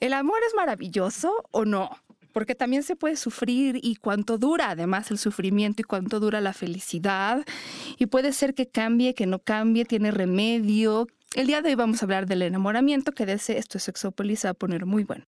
[0.00, 1.90] ¿El amor es maravilloso o no?
[2.32, 6.54] Porque también se puede sufrir y cuánto dura además el sufrimiento y cuánto dura la
[6.54, 7.44] felicidad.
[7.98, 11.06] Y puede ser que cambie, que no cambie, tiene remedio.
[11.34, 14.54] El día de hoy vamos a hablar del enamoramiento, que desde esto es Sexópolis a
[14.54, 15.26] poner muy bueno.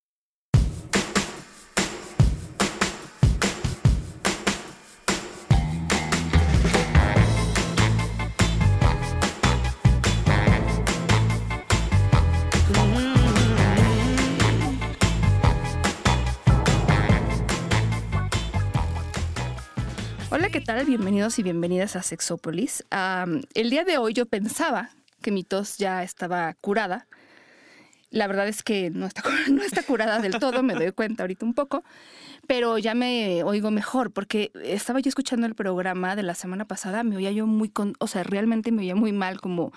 [20.65, 20.85] Tal?
[20.85, 22.85] Bienvenidos y bienvenidas a Sexópolis.
[23.55, 24.91] el día de hoy yo pensaba
[25.21, 27.09] que mi tos ya estaba curada.
[28.11, 31.45] La verdad es que no está, no está curada del todo, me doy cuenta ahorita
[31.45, 31.83] un poco,
[32.47, 37.03] pero ya me oigo mejor porque estaba yo escuchando el programa de la semana pasada,
[37.03, 39.73] me oía yo muy, con, o sea, realmente me oía muy mal, como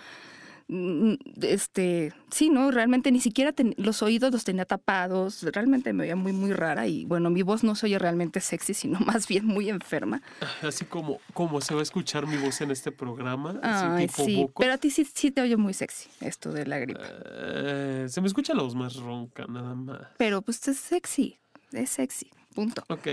[0.68, 2.72] este, sí, ¿no?
[2.72, 7.06] Realmente ni siquiera los oídos los tenía tapados, realmente me oía muy, muy rara y
[7.06, 10.22] bueno, mi voz no se oye realmente sexy, sino más bien muy enferma.
[10.62, 13.60] Así como, como se va a escuchar mi voz en este programa.
[13.62, 17.02] Ay, sí, pero a ti sí, sí, te oye muy sexy esto de la gripe.
[17.04, 20.02] Eh, se me escucha la voz más ronca, nada más.
[20.18, 21.38] Pero pues es sexy,
[21.72, 22.84] es sexy, punto.
[22.90, 23.08] Ok.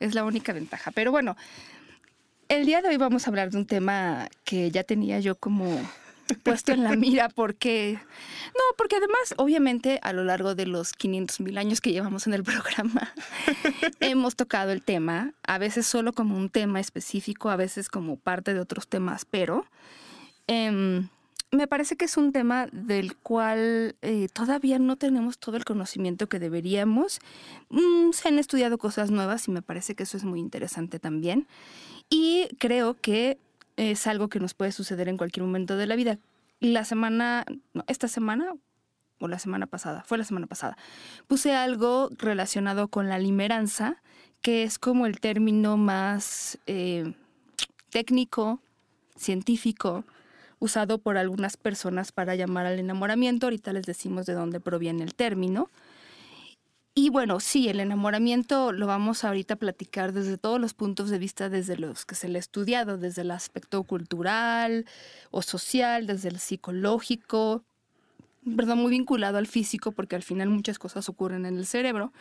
[0.00, 0.90] Es la única ventaja.
[0.92, 1.36] Pero bueno,
[2.48, 5.80] el día de hoy vamos a hablar de un tema que ya tenía yo como
[6.42, 11.40] puesto en la mira porque, no, porque además, obviamente, a lo largo de los 500
[11.40, 13.12] mil años que llevamos en el programa,
[14.00, 18.54] hemos tocado el tema, a veces solo como un tema específico, a veces como parte
[18.54, 19.66] de otros temas, pero
[20.46, 21.08] em,
[21.52, 26.28] me parece que es un tema del cual eh, todavía no tenemos todo el conocimiento
[26.28, 27.20] que deberíamos.
[27.70, 31.46] Mm, se han estudiado cosas nuevas y me parece que eso es muy interesante también.
[32.10, 33.38] Y creo que
[33.76, 36.18] es algo que nos puede suceder en cualquier momento de la vida.
[36.60, 38.54] La semana, no, esta semana
[39.18, 40.76] o la semana pasada, fue la semana pasada,
[41.26, 44.02] puse algo relacionado con la limeranza,
[44.42, 47.14] que es como el término más eh,
[47.90, 48.60] técnico,
[49.16, 50.04] científico,
[50.58, 53.46] usado por algunas personas para llamar al enamoramiento.
[53.46, 55.70] Ahorita les decimos de dónde proviene el término.
[56.98, 61.18] Y bueno, sí, el enamoramiento lo vamos ahorita a platicar desde todos los puntos de
[61.18, 64.86] vista, desde los que se le ha estudiado, desde el aspecto cultural
[65.30, 67.62] o social, desde el psicológico,
[68.44, 68.76] ¿verdad?
[68.76, 72.14] Muy vinculado al físico, porque al final muchas cosas ocurren en el cerebro.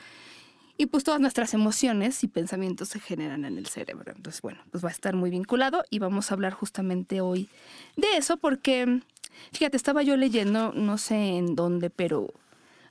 [0.75, 4.11] Y pues todas nuestras emociones y pensamientos se generan en el cerebro.
[4.13, 7.47] Entonces, bueno, pues va a estar muy vinculado y vamos a hablar justamente hoy
[7.95, 8.99] de eso porque,
[9.53, 12.33] fíjate, estaba yo leyendo, no sé en dónde, pero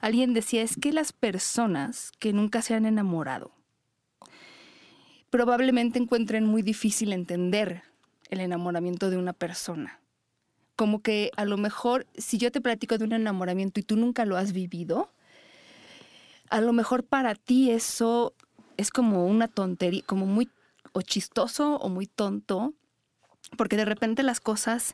[0.05, 3.53] Alguien decía, es que las personas que nunca se han enamorado
[5.31, 7.85] probablemente encuentren muy difícil entender
[8.29, 10.03] el enamoramiento de una persona.
[10.77, 14.27] Como que a lo mejor si yo te platico de un enamoramiento y tú nunca
[14.27, 15.11] lo has vivido,
[16.51, 18.35] a lo mejor para ti eso
[18.77, 20.51] es como una tontería, como muy
[20.93, 22.75] o chistoso o muy tonto,
[23.57, 24.93] porque de repente las cosas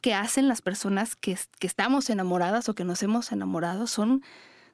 [0.00, 4.22] que hacen las personas que, que estamos enamoradas o que nos hemos enamorado son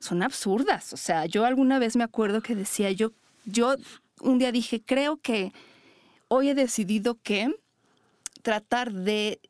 [0.01, 0.93] son absurdas.
[0.93, 3.13] O sea, yo alguna vez me acuerdo que decía, yo,
[3.45, 3.77] yo
[4.21, 5.53] un día dije, creo que
[6.29, 7.55] hoy he decidido que
[8.43, 9.41] tratar de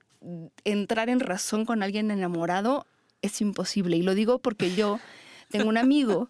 [0.65, 2.87] entrar en razón con alguien enamorado
[3.23, 3.97] es imposible.
[3.97, 5.01] Y lo digo porque yo
[5.51, 6.29] tengo un amigo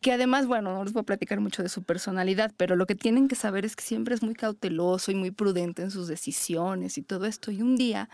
[0.00, 2.94] que además, bueno, no les voy a platicar mucho de su personalidad, pero lo que
[2.94, 6.98] tienen que saber es que siempre es muy cauteloso y muy prudente en sus decisiones
[6.98, 7.50] y todo esto.
[7.50, 8.08] Y un día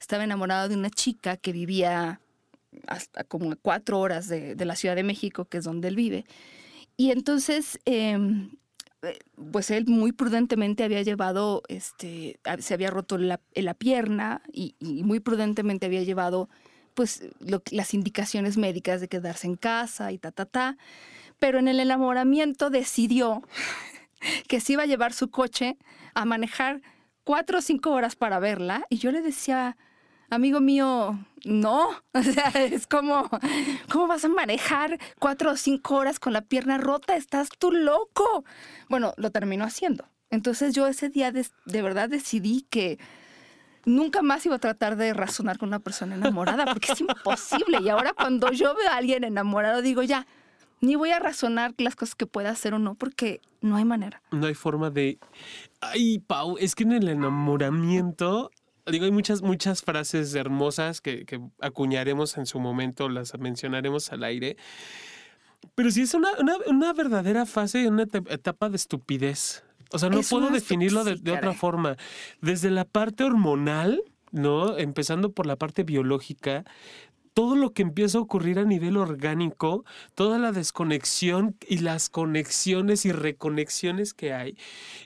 [0.00, 2.20] estaba enamorado de una chica que vivía
[2.86, 6.24] hasta como cuatro horas de, la Ciudad de México, que es donde él vive.
[6.96, 8.50] Y entonces, em,
[9.02, 9.18] eh,
[9.52, 15.20] pues él muy prudentemente había llevado, este, se había roto la, la pierna y, muy
[15.20, 16.48] prudentemente había llevado
[16.94, 17.22] pues
[17.72, 20.76] las indicaciones médicas de quedarse en casa y ta, ta, ta.
[21.40, 23.42] Pero en el enamoramiento decidió
[24.48, 25.76] que se iba a llevar su coche
[26.14, 26.80] a manejar
[27.24, 28.84] cuatro o cinco horas para verla.
[28.90, 29.76] Y yo le decía,
[30.34, 31.90] amigo mío, no.
[32.12, 33.28] O sea, es como,
[33.90, 37.16] ¿cómo vas a manejar cuatro o cinco horas con la pierna rota?
[37.16, 38.44] Estás tú loco.
[38.88, 40.04] Bueno, lo terminó haciendo.
[40.30, 42.98] Entonces yo ese día de, verdad decidí que
[43.84, 47.78] nunca más iba a tratar de razonar con una persona enamorada, porque es imposible.
[47.82, 50.26] Y ahora cuando yo veo a alguien enamorado, digo, ya,
[50.80, 54.22] ni voy a razonar las cosas que pueda hacer o no, porque no hay manera.
[54.32, 55.18] No hay forma de...
[55.80, 58.50] Ay, Pau, es que en el enamoramiento
[58.86, 61.24] digo, hay muchas, muchas frases hermosas que,
[61.60, 64.56] acuñaremos en su momento, las mencionaremos al aire.
[65.74, 66.28] Pero sí es una,
[66.66, 69.64] una, verdadera fase, una etapa de estupidez.
[69.92, 71.96] O sea, no puedo definirlo de, otra forma.
[72.40, 74.76] Desde la parte hormonal, ¿no?
[74.76, 76.64] Empezando por la parte biológica,
[77.34, 79.84] todo lo que empieza a ocurrir a nivel orgánico,
[80.14, 84.56] toda la desconexión y las conexiones y reconexiones que hay.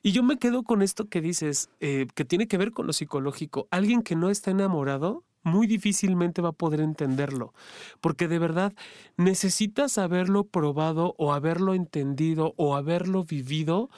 [0.03, 2.93] Y yo me quedo con esto que dices, eh, que tiene que ver con lo
[2.93, 3.67] psicológico.
[3.71, 7.55] Alguien que no está enamorado muy difícilmente va a poder entenderlo,
[8.01, 8.75] porque de verdad
[9.17, 13.89] necesitas haberlo probado o haberlo entendido o haberlo vivido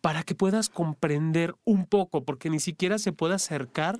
[0.00, 3.98] para que puedas comprender un poco, porque ni siquiera se puede acercar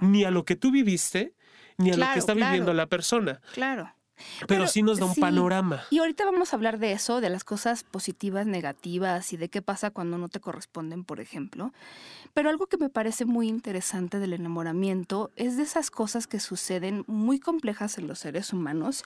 [0.00, 1.34] ni a lo que tú viviste,
[1.80, 3.40] ni a lo que está viviendo la persona.
[3.52, 3.92] Claro.
[4.46, 5.82] Pero, sí nos da un panorama.
[5.90, 9.62] Y ahorita vamos a hablar de eso, de las cosas positivas, negativas y de qué
[9.62, 11.72] pasa cuando no te corresponden, por ejemplo.
[12.34, 17.04] Pero algo que me parece muy interesante del enamoramiento es de esas cosas que suceden
[17.06, 19.04] muy complejas en los seres humanos.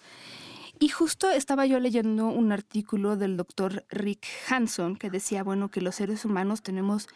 [0.81, 5.81] Y justo estaba yo leyendo un artículo del doctor Rick Hanson que decía, bueno, que
[5.81, 7.07] los seres humanos tenemos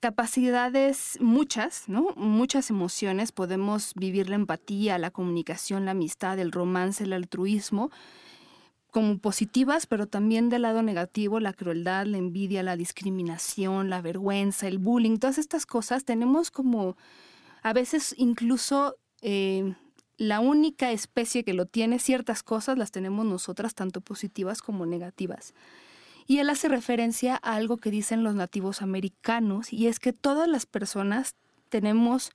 [0.00, 2.14] capacidades muchas, ¿no?
[2.16, 3.32] Muchas emociones.
[3.32, 7.90] Podemos vivir la empatía, la comunicación, la amistad, el romance, el altruismo
[8.90, 14.66] como positivas, pero también del lado negativo, la crueldad, la envidia, la discriminación, la vergüenza,
[14.66, 16.96] el bullying, todas estas cosas tenemos como
[17.62, 19.74] a veces incluso eh,
[20.16, 25.54] la única especie que lo tiene, ciertas cosas las tenemos nosotras, tanto positivas como negativas.
[26.30, 30.46] Y él hace referencia a algo que dicen los nativos americanos, y es que todas
[30.46, 31.34] las personas
[31.70, 32.30] tenemos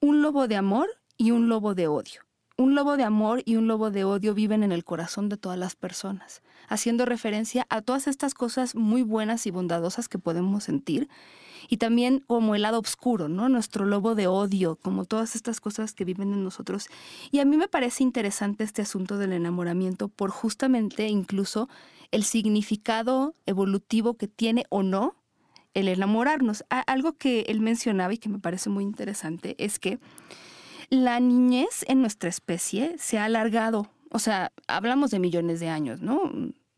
[0.00, 2.22] un lobo de amor y un lobo de odio.
[2.56, 5.58] Un lobo de amor y un lobo de odio viven en el corazón de todas
[5.58, 11.10] las personas, haciendo referencia a todas estas cosas muy buenas y bondadosas que podemos sentir
[11.68, 13.48] y también como el lado oscuro, ¿no?
[13.48, 16.88] Nuestro lobo de odio, como todas estas cosas que viven en nosotros.
[17.30, 21.68] Y a mí me parece interesante este asunto del enamoramiento por justamente incluso
[22.10, 25.16] el significado evolutivo que tiene o no
[25.74, 26.64] el enamorarnos.
[26.68, 29.98] Algo que él mencionaba y que me parece muy interesante es que
[30.90, 36.00] la niñez en nuestra especie se ha alargado, o sea, hablamos de millones de años,
[36.00, 36.30] ¿no?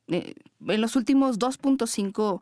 [0.08, 0.34] Eh,
[0.68, 2.40] en los últimos 2.5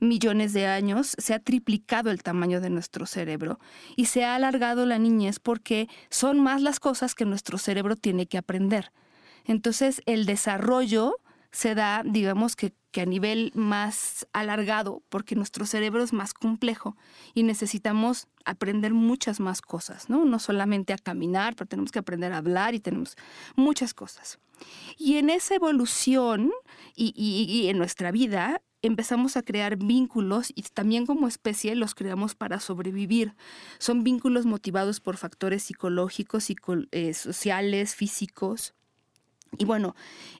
[0.00, 3.58] millones de años se ha triplicado el tamaño de nuestro cerebro
[3.96, 8.26] y se ha alargado la niñez porque son más las cosas que nuestro cerebro tiene
[8.26, 8.92] que aprender.
[9.44, 11.16] Entonces el desarrollo
[11.52, 16.96] se da, digamos que, a nivel más alargado, porque nuestro cerebro es más complejo
[17.34, 20.24] y necesitamos aprender muchas más cosas, ¿no?
[20.24, 23.16] No solamente a caminar, pero tenemos que aprender a hablar y tenemos
[23.54, 24.38] muchas cosas.
[24.96, 26.52] Y en esa evolución
[26.94, 32.34] y, y en nuestra vida empezamos a crear vínculos y también como especie los creamos
[32.34, 33.34] para sobrevivir.
[33.78, 36.48] Son vínculos motivados por factores psicológicos,
[36.92, 38.74] eh, sociales, físicos.
[39.58, 39.94] Y bueno,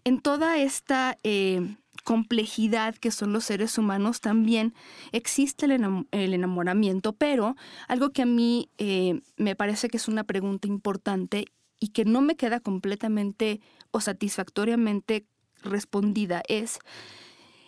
[0.05, 4.75] en toda esta eh, complejidad que son los seres humanos también
[5.13, 7.57] existe el, enamoramiento, pero
[7.89, 11.47] algo que a mí eh, me parece que es una pregunta importante
[11.81, 13.61] y que no me queda completamente
[13.91, 15.27] o satisfactoriamente
[15.63, 16.79] respondida es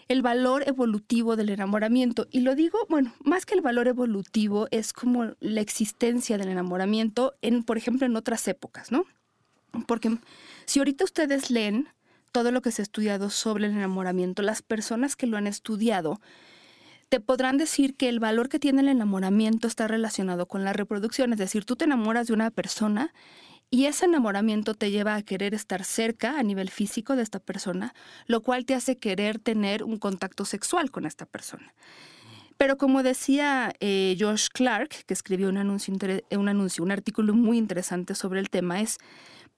[0.09, 2.27] el valor evolutivo del enamoramiento.
[2.31, 7.35] Y lo digo, bueno, más que el valor evolutivo es como la existencia del enamoramiento
[7.43, 9.05] en, por ejemplo, en otras épocas, ¿no?
[9.87, 10.17] Porque
[10.65, 11.89] si ahorita ustedes leen
[12.33, 16.21] todo lo que se ha estudiado sobre el enamoramiento, las personas que lo han estudiado,
[17.09, 21.33] te podrán decir que el valor que tiene el enamoramiento está relacionado con la reproducción,
[21.33, 23.13] es decir, tú te enamoras de una persona
[23.71, 27.95] y ese enamoramiento te lleva a querer estar cerca a nivel físico de esta persona,
[28.27, 31.75] lo cual te hace querer tener un contacto sexual con esta persona.
[32.57, 35.95] Pero como decía eh, Josh Clark, que escribió un anuncio,
[36.33, 38.99] un anuncio, un artículo muy interesante sobre el tema, es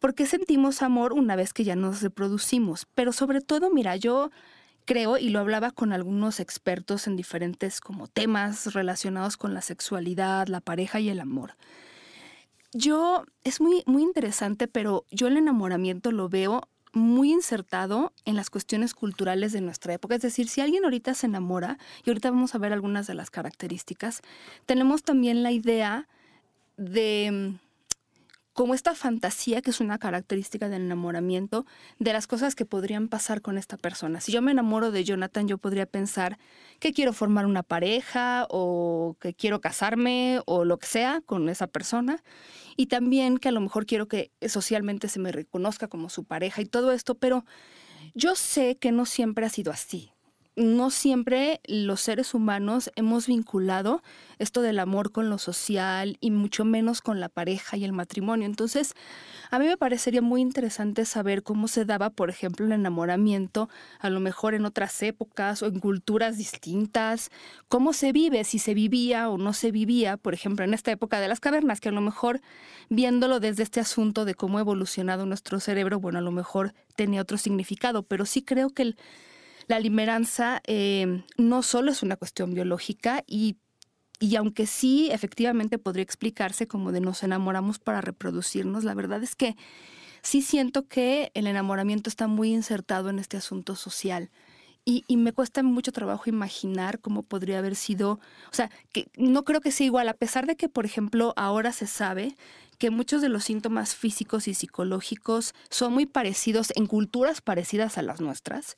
[0.00, 2.86] ¿por qué sentimos amor una vez que ya nos reproducimos?
[2.94, 4.30] Pero sobre todo, mira, yo
[4.84, 10.48] creo, y lo hablaba con algunos expertos en diferentes como temas relacionados con la sexualidad,
[10.48, 11.54] la pareja y el amor.
[12.72, 18.50] Yo, es muy, muy interesante, pero yo el enamoramiento lo veo muy insertado en las
[18.50, 20.16] cuestiones culturales de nuestra época.
[20.16, 23.30] Es decir, si alguien ahorita se enamora, y ahorita vamos a ver algunas de las
[23.30, 24.22] características,
[24.66, 26.08] tenemos también la idea
[26.76, 27.54] de
[28.60, 31.64] como esta fantasía que es una característica del enamoramiento
[31.98, 34.20] de las cosas que podrían pasar con esta persona.
[34.20, 36.38] Si yo me enamoro de Jonathan, yo podría pensar
[36.78, 41.68] que quiero formar una pareja o que quiero casarme o lo que sea con esa
[41.68, 42.22] persona
[42.76, 46.60] y también que a lo mejor quiero que socialmente se me reconozca como su pareja
[46.60, 47.46] y todo esto, pero
[48.14, 50.12] yo sé que no siempre ha sido así.
[50.56, 54.02] No siempre los seres humanos hemos vinculado
[54.38, 58.46] esto del amor con lo social y mucho menos con la pareja y el matrimonio.
[58.46, 58.94] Entonces,
[59.50, 63.68] a mí me parecería muy interesante saber cómo se daba, por ejemplo, el enamoramiento,
[64.00, 67.30] a lo mejor en otras épocas o en culturas distintas,
[67.68, 71.20] cómo se vive, si se vivía o no se vivía, por ejemplo, en esta época
[71.20, 72.40] de las cavernas, que a lo mejor
[72.88, 77.22] viéndolo desde este asunto de cómo ha evolucionado nuestro cerebro, bueno, a lo mejor tenía
[77.22, 78.96] otro significado, pero sí creo que el
[79.70, 83.56] la limeranza eh, no solo es una cuestión biológica y,
[84.18, 89.36] y aunque sí efectivamente podría explicarse como de nos enamoramos para reproducirnos, la verdad es
[89.36, 89.56] que
[90.22, 94.30] sí siento que el enamoramiento está muy insertado en este asunto social.
[94.84, 98.12] Y, y, me cuesta mucho trabajo imaginar cómo podría haber sido,
[98.50, 101.70] o sea, que no creo que sea igual, a pesar de que, por ejemplo, ahora
[101.70, 102.34] se sabe
[102.78, 108.02] que muchos de los síntomas físicos y psicológicos son muy parecidos en culturas parecidas a
[108.02, 108.74] las nuestras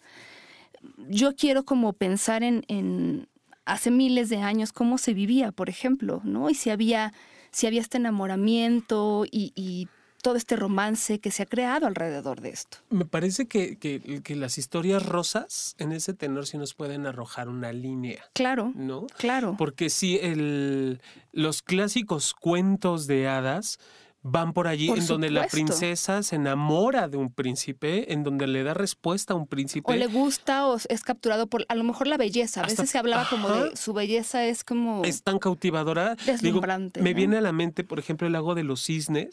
[1.08, 3.28] yo quiero como pensar en,
[3.64, 6.50] hace miles de años cómo se vivía, por ejemplo, ¿no?
[6.50, 7.12] Y si había,
[7.50, 9.88] si había este enamoramiento y,
[10.22, 12.78] todo este romance que se ha creado alrededor de esto.
[12.90, 17.72] Me parece que, que, las historias rosas en ese tenor sí nos pueden arrojar una
[17.72, 18.22] línea.
[18.32, 18.70] Claro.
[18.76, 19.08] ¿No?
[19.18, 19.56] Claro.
[19.58, 23.80] Porque si el, los clásicos cuentos de hadas
[24.22, 28.62] van por allí en donde la princesa se enamora de un príncipe, en donde le
[28.62, 29.92] da respuesta a un príncipe.
[29.92, 32.62] O le gusta o es capturado por a lo mejor la belleza.
[32.62, 35.04] A veces se hablaba como de su belleza es como...
[35.04, 36.14] Es tan cautivadora.
[36.24, 37.02] Deslumbrante.
[37.02, 39.30] me viene a la mente, por ejemplo, el lago de los cisnes,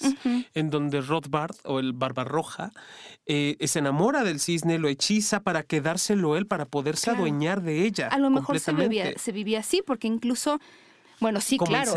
[0.56, 2.72] en donde Rothbard o el Barbarroja
[3.28, 8.08] eh, se enamora del cisne, lo hechiza para quedárselo él, para poderse adueñar de ella.
[8.08, 10.60] A lo mejor se vivía, se vivía así, porque incluso
[11.20, 11.94] bueno, sí, claro.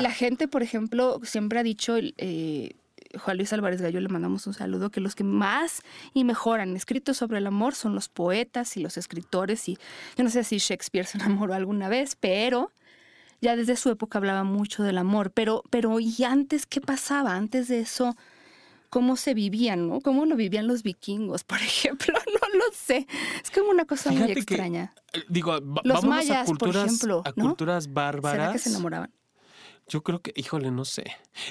[0.00, 2.76] La gente, por ejemplo, siempre ha dicho, eh,
[3.18, 6.76] Juan Luis Álvarez Gallo le mandamos un saludo, que los que más y mejor han
[6.76, 9.68] escrito sobre el amor son los poetas y los escritores.
[9.68, 9.78] Y
[10.16, 12.72] yo no sé si Shakespeare se enamoró alguna vez, pero
[13.40, 15.30] ya desde su época hablaba mucho del amor.
[15.30, 17.34] Pero, pero ¿y antes qué pasaba?
[17.34, 18.16] Antes de eso
[18.94, 20.00] cómo se vivían, ¿no?
[20.00, 23.08] Cómo lo vivían los vikingos, por ejemplo, no lo sé.
[23.42, 24.94] Es como una cosa muy extraña.
[25.12, 28.38] Eh, digo, los mayas, a culturas, por ejemplo, a culturas bárbaras.
[28.38, 29.12] ¿Será que se enamoraban?
[29.88, 31.04] Yo creo que, híjole, no sé.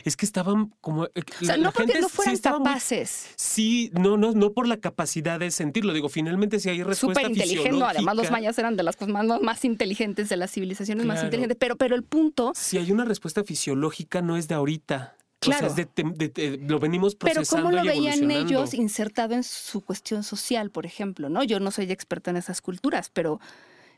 [0.05, 1.05] Es que estaban como.
[1.07, 3.31] Eh, o sea, no porque no fueran capaces.
[3.35, 5.91] sí, no, no, no por la capacidad de sentirlo.
[5.91, 7.83] Digo, finalmente si hay respuesta Súper inteligente.
[7.83, 11.57] Además, los mayas eran de las cosas más, más inteligentes de las civilizaciones más inteligentes.
[11.59, 12.53] Pero, pero el punto.
[12.55, 15.17] Si hay una respuesta fisiológica, no es de ahorita.
[15.43, 15.67] Claro.
[15.67, 15.87] O sea,
[16.67, 21.29] lo venimos procesando Pero ¿cómo lo veían ellos insertado en su cuestión social, por ejemplo?
[21.29, 21.43] ¿no?
[21.43, 23.39] Yo no soy experta en esas culturas, pero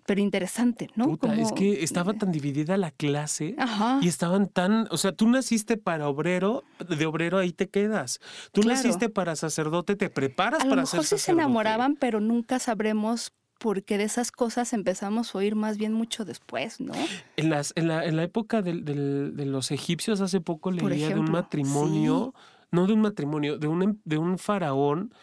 [0.06, 1.18] pero interesante, ¿no?
[1.36, 3.56] es que estaba tan dividida la clase
[4.02, 8.20] y estaban tan, o sea, tú naciste para obrero, de obrero ahí te quedas.
[8.52, 11.02] Tú naciste para sacerdote, te preparas para ser sacerdote.
[11.02, 15.38] A lo mejor sí se enamoraban, pero nunca sabremos porque de esas cosas empezamos a
[15.38, 16.94] oír más bien mucho después, ¿no?
[17.38, 21.32] En, las, en, la, en la época de, los egipcios, hace poco leía de un
[21.32, 22.34] matrimonio,
[22.72, 25.14] no de un matrimonio, de un, de un faraón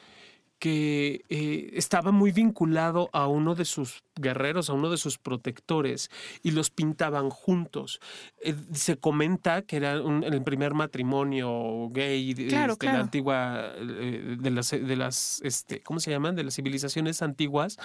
[0.63, 6.09] que eh, estaba muy vinculado a uno de sus guerreros, a uno de sus protectores,
[6.45, 7.99] y los pintaban juntos.
[8.45, 14.51] Eh, se comenta que era el primer matrimonio gay de, este, la antigua, eh, de
[14.53, 16.37] las, de las este, ¿cómo se llaman?
[16.37, 17.77] De las civilizaciones antiguas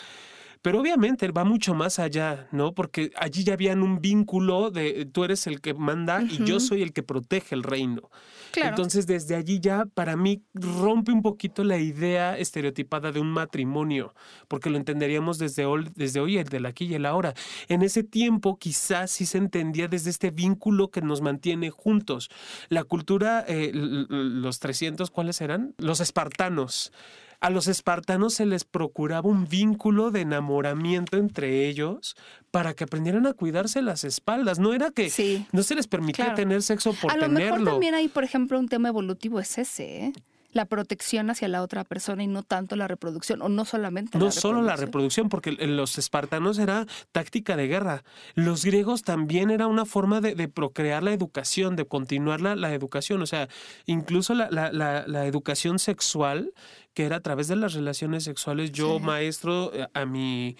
[0.61, 2.73] pero obviamente va mucho más allá, ¿no?
[2.73, 6.81] Porque allí ya habían un vínculo de tú eres el que manda y yo soy
[6.81, 8.09] el que protege el reino.
[8.55, 14.13] Entonces, desde allí ya para mí rompe un poquito la idea estereotipada de un matrimonio,
[14.47, 17.33] porque lo entenderíamos desde hoy, desde hoy, el del aquí y el ahora.
[17.67, 22.29] En ese tiempo quizás sí se entendía desde este vínculo que nos mantiene juntos.
[22.69, 25.75] La cultura, eh, los 300, ¿cuáles eran?
[25.77, 26.91] Los espartanos
[27.39, 32.15] a los espartanos se les procuraba un vínculo de enamoramiento entre ellos
[32.51, 34.59] para que aprendieran a cuidarse las espaldas.
[34.59, 35.11] No era que
[35.51, 37.25] no se les permitía tener sexo por tenerlo.
[37.25, 40.13] A lo mejor también hay, por ejemplo, un tema evolutivo es ese, ¿eh?
[40.57, 44.25] La protección hacia la otra persona y no tanto la reproducción, o no solamente no
[44.25, 48.03] la solo la reproducción, porque los espartanos era táctica de guerra.
[48.33, 53.21] Los griegos también era una forma de, procrear la educación, de continuar la, la educación.
[53.21, 53.47] O sea,
[53.85, 56.53] incluso la, la, educación sexual,
[56.93, 60.57] que era a través de las relaciones sexuales, yo, maestro, eh, a mi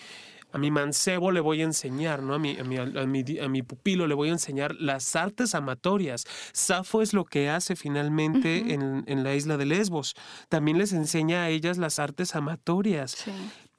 [0.51, 2.35] a mi mancebo le voy a enseñar, ¿no?
[2.35, 6.25] A mi, a mi, a mi, pupilo le voy a enseñar las artes amatorias.
[6.53, 10.15] Safo es lo que hace finalmente en, en, la isla de Lesbos.
[10.49, 13.25] También les enseña a ellas las artes amatorias.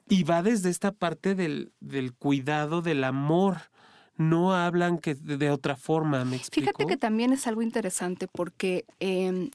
[0.08, 3.58] Y va desde esta parte del, del cuidado, del amor
[4.18, 6.66] no hablan que de otra forma, ¿me explico?
[6.66, 9.48] Fíjate que también es algo interesante porque eh,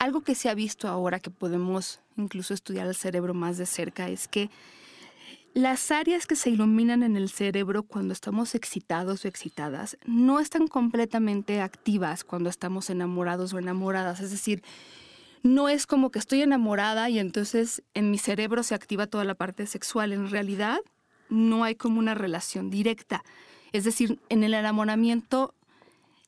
[0.00, 4.08] algo que se ha visto ahora que podemos incluso estudiar el cerebro más de cerca
[4.08, 4.50] es que
[5.56, 10.68] las áreas que se iluminan en el cerebro cuando estamos excitados o excitadas no están
[10.68, 14.20] completamente activas cuando estamos enamorados o enamoradas.
[14.20, 14.62] Es decir,
[15.42, 19.34] no es como que estoy enamorada y entonces en mi cerebro se activa toda la
[19.34, 20.12] parte sexual.
[20.12, 20.78] En realidad
[21.30, 23.24] no hay como una relación directa.
[23.72, 25.54] Es decir, en el enamoramiento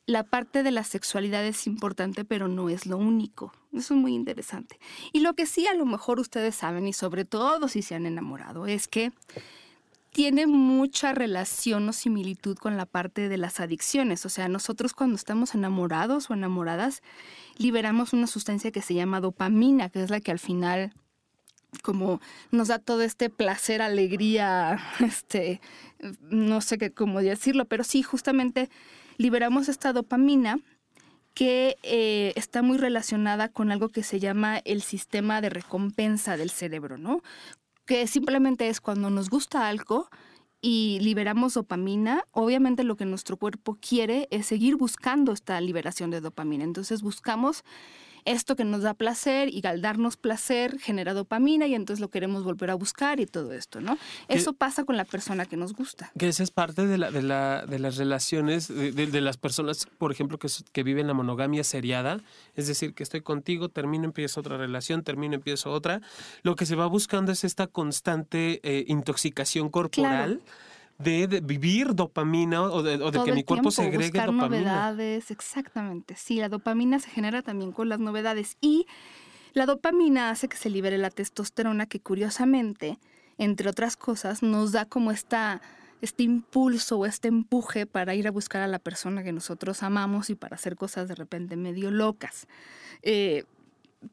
[0.09, 3.53] la parte de la sexualidad es importante, pero no es lo único.
[3.71, 4.79] Eso es muy interesante.
[5.13, 8.07] Y lo que sí a lo mejor ustedes saben, y sobre todo si se han
[8.07, 9.11] enamorado, es que
[10.11, 14.25] tiene mucha relación o similitud con la parte de las adicciones.
[14.25, 17.03] O sea, nosotros cuando estamos enamorados o enamoradas,
[17.59, 20.91] liberamos una sustancia que se llama dopamina, que es la que al final
[21.83, 25.61] como nos da todo este placer, alegría, este,
[26.21, 28.71] no sé qué cómo decirlo, pero sí, justamente
[29.19, 30.59] liberamos esta dopamina
[31.33, 36.49] que eh, está muy relacionada con algo que se llama el sistema de recompensa del
[36.49, 37.21] cerebro, ¿no?
[37.85, 40.09] Que simplemente es cuando nos gusta algo
[40.61, 46.21] y liberamos dopamina, obviamente lo que nuestro cuerpo quiere es seguir buscando esta liberación de
[46.21, 46.63] dopamina.
[46.63, 47.63] Entonces buscamos
[48.25, 52.43] esto que nos da placer y al darnos placer genera dopamina y entonces lo queremos
[52.43, 53.97] volver a buscar y todo esto, ¿no?
[54.27, 56.11] Eso pasa con la persona que nos gusta.
[56.17, 59.87] Que esa es parte de, la, de, la, de las relaciones de, de, las personas,
[59.97, 62.21] por ejemplo, que, que viven la monogamia seriada,
[62.55, 66.01] es decir, que estoy contigo, termino, empiezo otra relación, termino, empiezo otra.
[66.43, 70.41] Lo que se va buscando es esta constante eh, intoxicación corporal.
[70.43, 74.47] Claro de, vivir dopamina o de, que mi cuerpo segregue buscar dopamina.
[74.47, 76.15] novedades, exactamente.
[76.15, 78.85] Sí, la dopamina se genera también con las novedades y
[79.53, 82.99] la dopamina hace que se libere la testosterona que curiosamente,
[83.37, 85.61] entre otras cosas, nos da como esta
[86.01, 90.29] este impulso o este empuje para ir a buscar a la persona que nosotros amamos
[90.29, 92.47] y para hacer cosas de repente medio locas.
[93.01, 93.43] Eh,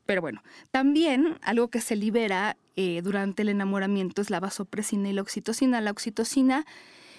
[0.05, 5.13] pero bueno, también algo que se libera eh, durante el enamoramiento es la vasopresina y
[5.13, 5.81] la oxitocina.
[5.81, 6.67] La oxitocina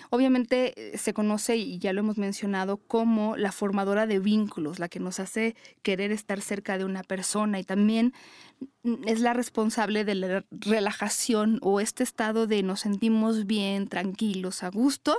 [0.10, 4.90] obviamente eh, se conoce y ya lo hemos mencionado como la formadora de vínculos, la
[4.90, 8.14] que nos hace querer estar cerca de una persona y también
[8.84, 14.64] mm, es la responsable de la relajación o este estado de nos sentimos bien, tranquilos,
[14.64, 15.18] a gusto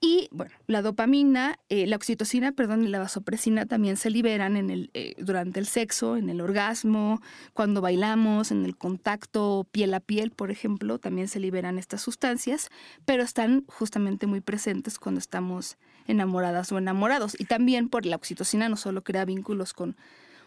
[0.00, 4.68] y bueno, la dopamina, eh, la oxitocina, perdón, y la vasopresina también se liberan en
[4.68, 7.22] el, eh, durante el sexo, en el orgasmo,
[7.54, 12.68] cuando bailamos, en el contacto piel a piel, por ejemplo, también se liberan estas sustancias,
[13.06, 17.34] pero están justamente muy presentes cuando estamos enamoradas o enamorados.
[17.38, 19.96] Y también por la oxitocina no solo crea vínculos con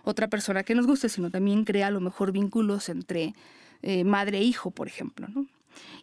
[0.03, 3.33] otra persona que nos guste, sino también crea a lo mejor vínculos entre
[3.81, 5.47] eh, madre e hijo, por ejemplo, ¿no?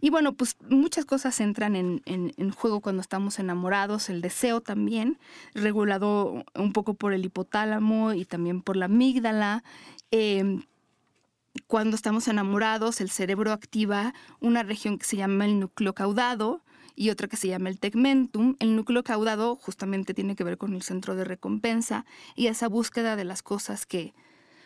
[0.01, 5.19] Y bueno, pues muchas cosas entran en, juego cuando estamos enamorados, el deseo también,
[5.55, 9.65] regulado un poco por el hipotálamo y también por la amígdala.
[10.11, 10.63] Em,
[11.67, 16.63] cuando estamos enamorados, el cerebro activa una región que se llama el núcleo caudado
[16.95, 18.57] y otra que se llama el tegmentum.
[18.59, 23.17] El núcleo caudado justamente tiene que ver con el centro de recompensa y esa búsqueda
[23.17, 24.15] de las cosas que,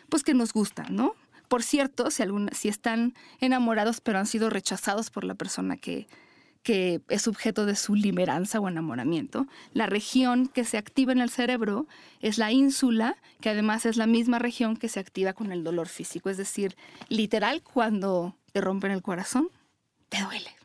[0.09, 1.15] pues que nos gustan, ¿no?
[1.51, 6.07] Por cierto, si, si están enamorados pero han sido rechazados por la persona que,
[6.63, 9.47] que es objeto de su limeranza o enamoramiento.
[9.73, 11.87] La región que se activa en el cerebro
[12.21, 15.89] es la ínsula, que además es la misma región que se activa con el dolor
[15.89, 16.29] físico.
[16.29, 16.77] Es decir,
[17.09, 19.49] literal, cuando te rompen el corazón,
[20.07, 20.55] te duele.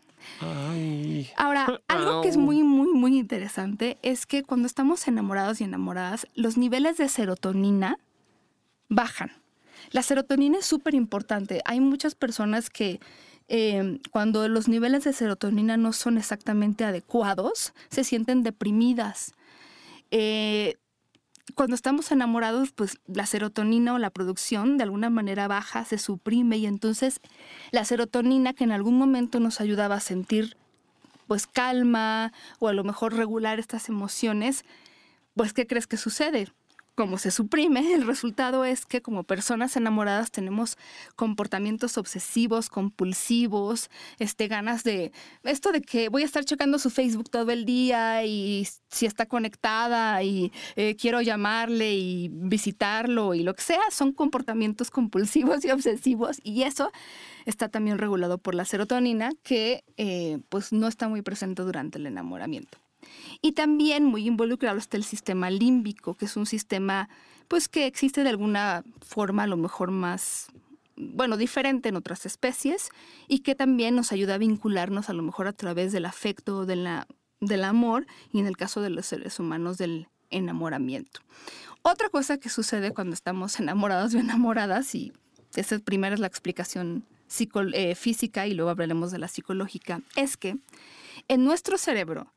[1.37, 6.29] Ahora, algo que es muy, muy, muy interesante es que cuando estamos enamorados y enamoradas,
[6.37, 7.99] los niveles de serotonina
[8.88, 9.33] bajan.
[9.90, 11.61] La serotonina es súper importante.
[11.64, 13.01] Hay muchas personas que
[13.49, 19.35] eh, cuando los niveles de serotonina no son exactamente adecuados, se sienten deprimidas.
[20.11, 20.75] Eh,
[21.55, 26.59] cuando estamos enamorados, pues la serotonina o la producción de alguna manera baja, se suprime
[26.59, 27.20] y entonces
[27.70, 30.57] la serotonina que en algún momento nos ayudaba a sentir
[31.29, 34.64] pues calma o a lo mejor regular estas emociones,
[35.35, 36.49] pues ¿qué crees que sucede?
[36.96, 40.78] Como se suprime, el resultado es que como personas enamoradas tenemos
[41.14, 45.12] comportamientos obsesivos, compulsivos, este, ganas de
[45.44, 49.26] esto de que voy a estar checando su Facebook todo el día y si está
[49.26, 55.70] conectada y eh, quiero llamarle y visitarlo y lo que sea, son comportamientos compulsivos y
[55.70, 56.90] obsesivos y eso
[57.44, 62.06] está también regulado por la serotonina que eh, pues no está muy presente durante el
[62.06, 62.86] enamoramiento.
[63.42, 67.09] Y también muy involucrado está el sistema límbico, que es un sistema
[67.48, 70.48] pues que existe de alguna forma a lo mejor más
[70.96, 72.88] bueno, diferente en otras especies
[73.29, 76.76] y que también nos ayuda a vincularnos a lo mejor a través del afecto, de
[76.76, 77.07] la,
[77.40, 81.20] del amor y en el caso de los seres humanos del enamoramiento.
[81.83, 85.12] Otra cosa que sucede cuando estamos enamorados o enamoradas, y
[85.55, 87.05] esa primera es la explicación
[87.72, 90.57] eh, física y luego hablaremos de la psicológica, es que
[91.29, 92.33] en nuestro cerebro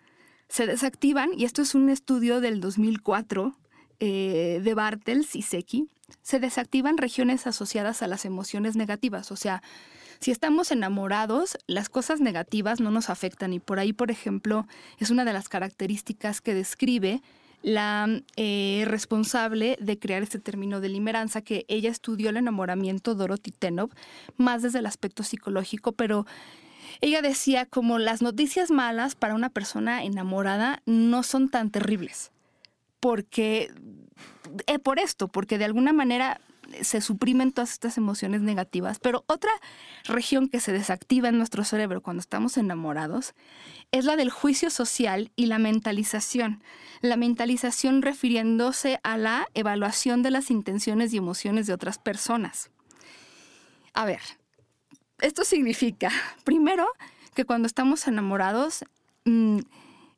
[0.49, 3.55] se desactivan, y esto es un estudio del 2004
[3.99, 5.87] eh, de Bartels y Seki,
[6.21, 9.61] se desactivan regiones asociadas a las emociones negativas, o sea,
[10.19, 13.53] si estamos enamorados, las cosas negativas no nos afectan.
[13.53, 17.21] Y por ahí, por ejemplo, es una de las características que describe
[17.61, 23.51] la eh, responsable de crear este término de limeranza, que ella estudió el enamoramiento Dorothy
[23.51, 23.91] Tenov,
[24.37, 26.25] más desde el aspecto psicológico, pero
[27.01, 32.31] ella decía como las noticias malas para una persona enamorada no son tan terribles,
[32.99, 33.71] porque,
[34.67, 36.41] eh, por esto, porque de alguna manera
[36.81, 39.51] se suprimen todas estas emociones negativas, pero otra
[40.05, 43.33] región que se desactiva en nuestro cerebro cuando estamos enamorados
[43.91, 46.63] es la del juicio social y la mentalización.
[47.01, 52.69] La mentalización refiriéndose a la evaluación de las intenciones y emociones de otras personas.
[53.93, 54.21] A ver,
[55.21, 56.11] esto significa,
[56.43, 56.87] primero,
[57.33, 58.83] que cuando estamos enamorados,
[59.25, 59.59] mm,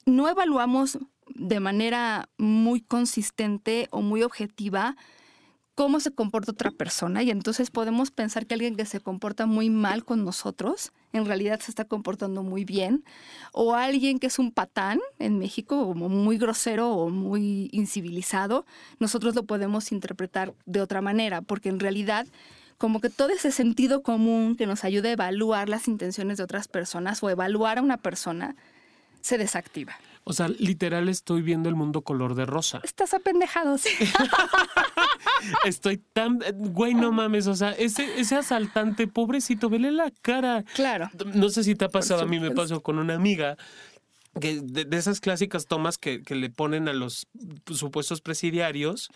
[0.06, 1.00] no evaluamos
[1.36, 4.96] de manera muy consistente o muy objetiva
[5.76, 9.70] cómo se comporta otra persona y entonces podemos pensar que alguien que se comporta muy
[9.70, 13.04] mal con nosotros en realidad se está comportando muy bien
[13.54, 18.66] o alguien que es un patán en México como muy grosero o muy incivilizado,
[19.00, 22.28] nosotros lo podemos interpretar de otra manera porque en realidad
[22.82, 26.68] como que todo ese sentido común que nos ayuda a evaluar las intenciones de otras
[26.68, 28.56] personas o evaluar a una persona
[29.22, 30.00] se desactiva.
[30.24, 32.82] O sea, literal estoy viendo el mundo color de rosa.
[32.84, 33.92] Estás apendejado, sí.
[35.64, 36.40] estoy tan.
[36.56, 37.46] Güey, no mames.
[37.46, 40.64] O sea, ese, ese asaltante, pobrecito, vele la cara.
[40.74, 41.12] Claro.
[41.36, 43.58] No sé si te ha pasado, a mí me pasó con una amiga.
[44.40, 47.28] Que de, esas clásicas tomas que, que le ponen a los
[47.68, 49.12] supuestos presidiarios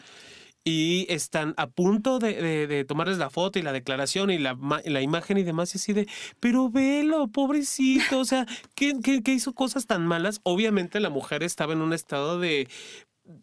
[0.68, 5.38] y están a punto de, tomarles la foto y la declaración y la, la, imagen
[5.38, 6.08] y demás, y así de,
[6.40, 8.96] pero velo, pobrecito, o sea, ¿qué,
[9.28, 10.42] hizo cosas tan malas?
[10.42, 12.68] Obviamente la mujer estaba en un estado de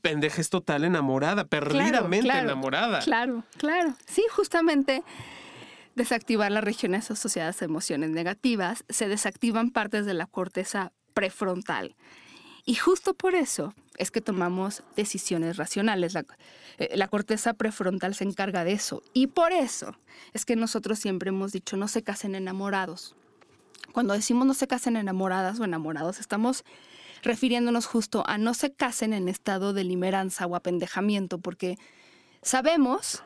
[0.00, 2.98] pendejes total enamorada, perdidamente enamorada.
[2.98, 3.94] Claro, claro.
[4.04, 5.04] Sí, justamente
[5.94, 11.94] desactivar las regiones asociadas a emociones negativas, se desactivan partes de la corteza prefrontal.
[12.64, 16.14] Y justo por eso es que tomamos decisiones racionales.
[16.78, 19.02] Eh, la, corteza prefrontal se encarga de eso.
[19.12, 19.96] Y por eso
[20.33, 23.14] es que nosotros siempre hemos dicho no se casen enamorados.
[23.92, 26.64] Cuando decimos no se casen enamoradas o enamorados, estamos
[27.22, 31.78] refiriéndonos justo a no se casen en estado de limeranza o apendejamiento, porque
[32.42, 33.22] sabemos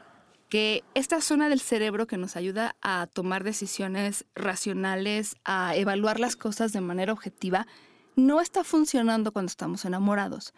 [0.48, 6.36] que esta zona del cerebro que nos ayuda a tomar decisiones racionales, a evaluar las
[6.36, 7.66] cosas de manera objetiva,
[8.16, 10.52] no está funcionando cuando estamos enamorados.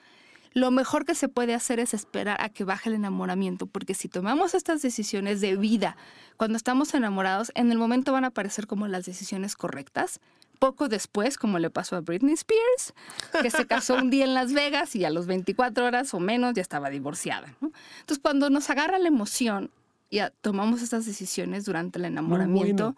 [0.54, 4.08] Lo mejor que se puede hacer es esperar a que baje el enamoramiento, porque si
[4.08, 5.96] tomamos estas decisiones de vida
[6.36, 10.20] cuando estamos enamorados, en el momento van a parecer como las decisiones correctas.
[10.58, 12.94] Poco después, como le pasó a Britney Spears,
[13.42, 16.54] que se casó un día en Las Vegas y a los 24 horas o menos
[16.54, 17.54] ya estaba divorciada.
[17.60, 19.70] Entonces, cuando nos agarra la emoción
[20.10, 22.96] y tomamos estas decisiones durante el enamoramiento,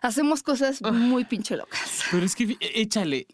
[0.00, 2.02] hacemos cosas muy pinche locas.
[2.10, 3.26] Pero es que échale,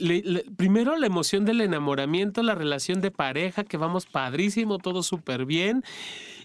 [0.57, 5.85] primero la emoción del enamoramiento, la relación de pareja, que vamos padrísimo, todo súper bien.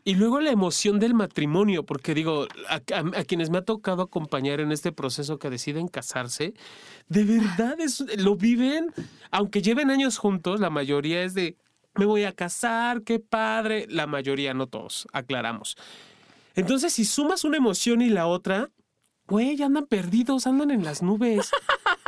[0.03, 2.79] Y luego la emoción del matrimonio, porque digo, a,
[3.23, 6.53] quienes me ha tocado acompañar en este proceso que deciden casarse,
[7.07, 8.91] de verdad es, lo viven,
[9.29, 11.55] aunque lleven años juntos, la mayoría es de,
[11.95, 15.77] me voy a casar, qué padre, la mayoría, no todos, aclaramos.
[16.55, 18.71] Entonces, si sumas una emoción y la otra,
[19.32, 21.50] güey, andan perdidos, andan en las nubes.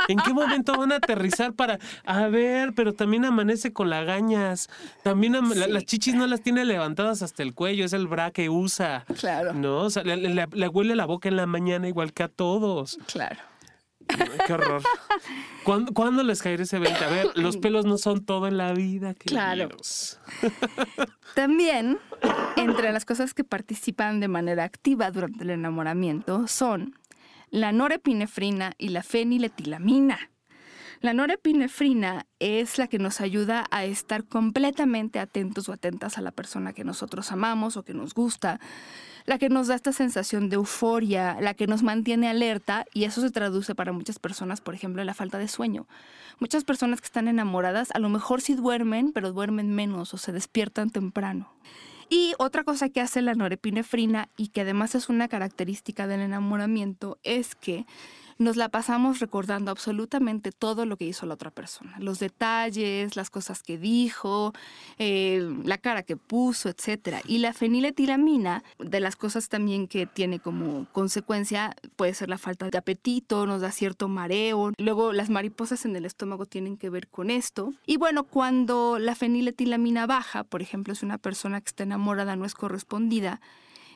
[0.08, 4.68] ¿En qué momento van a aterrizar para, a ver, pero también amanece con lagañas?
[5.02, 9.06] También las chichis no las tiene levantadas hasta el cuello, es el bra que usa.
[9.18, 9.54] Claro.
[9.54, 9.78] ¿No?
[9.78, 12.98] O sea, le, huele la boca en la mañana igual que a todos.
[13.10, 13.40] Claro.
[14.46, 14.82] qué horror.
[15.94, 17.02] ¿Cuándo, les caerá ese 20?
[17.02, 19.14] A ver, los pelos no son todo en la vida.
[19.14, 19.70] Claro.
[21.34, 21.98] También,
[22.56, 26.94] entre las cosas que participan de manera activa durante el enamoramiento son
[27.54, 30.18] la norepinefrina y la feniletilamina.
[31.00, 36.32] La norepinefrina es la que nos ayuda a estar completamente atentos o atentas a la
[36.32, 38.58] persona que nosotros amamos o que nos gusta,
[39.24, 43.20] la que nos da esta sensación de euforia, la que nos mantiene alerta y eso
[43.20, 45.86] se traduce para muchas personas, por ejemplo, en la falta de sueño.
[46.40, 50.32] Muchas personas que están enamoradas a lo mejor sí duermen, pero duermen menos o se
[50.32, 51.48] despiertan temprano.
[52.16, 57.18] Y otra cosa que hace la norepinefrina y que además es una característica del enamoramiento
[57.24, 57.86] es que
[58.38, 63.30] nos la pasamos recordando absolutamente todo lo que hizo la otra persona, los detalles, las
[63.30, 64.52] cosas que dijo,
[64.98, 67.18] eh, la cara que puso, etc.
[67.26, 72.68] Y la feniletilamina, de las cosas también que tiene como consecuencia, puede ser la falta
[72.68, 74.72] de apetito, nos da cierto mareo.
[74.78, 77.72] Luego las mariposas en el estómago tienen que ver con esto.
[77.86, 82.44] Y bueno, cuando la feniletilamina baja, por ejemplo, es una persona que está enamorada, no
[82.44, 83.40] es correspondida,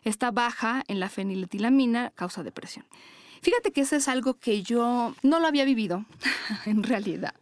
[0.05, 2.87] esta baja en la feniletilamina causa depresión.
[3.42, 6.05] Fíjate que eso es algo que yo no lo había vivido,
[6.66, 7.35] en realidad.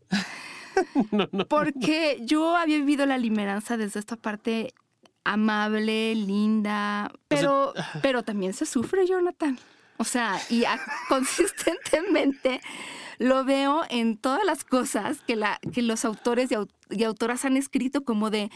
[1.48, 4.74] Porque yo había vivido la limeranza desde esta parte
[5.24, 9.59] amable, linda, pero, pero también se sufre, Jonathan.
[9.98, 10.64] O sea, y
[11.09, 12.61] consistentemente
[13.18, 16.50] lo veo en todas las cosas que, la, que los autores
[16.90, 18.50] y autoras han escrito como de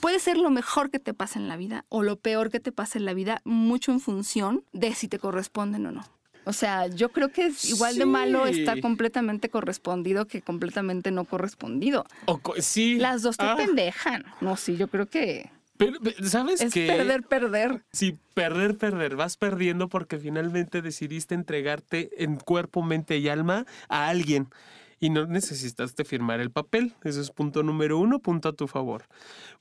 [0.00, 2.72] puede ser lo mejor que te pasa en la vida o lo peor que te
[2.72, 6.02] pasa en la vida, mucho en función de si te corresponden o no.
[6.44, 11.24] O sea, yo creo que es igual de malo está completamente correspondido que completamente no
[11.24, 12.04] correspondido.
[12.58, 12.96] sí.
[12.96, 13.56] Las dos te ah.
[13.56, 14.24] pendejan.
[14.40, 15.50] No, sí, yo creo que.
[15.76, 16.86] Pero, ¿sabes es qué?
[16.86, 17.82] perder, perder.
[17.92, 19.16] Sí, perder, perder.
[19.16, 24.48] Vas perdiendo porque finalmente decidiste entregarte en cuerpo, mente y alma a alguien
[25.00, 26.94] y no necesitaste firmar el papel.
[27.02, 29.06] Ese es punto número uno, punto a tu favor.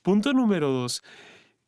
[0.03, 1.01] Punto número dos,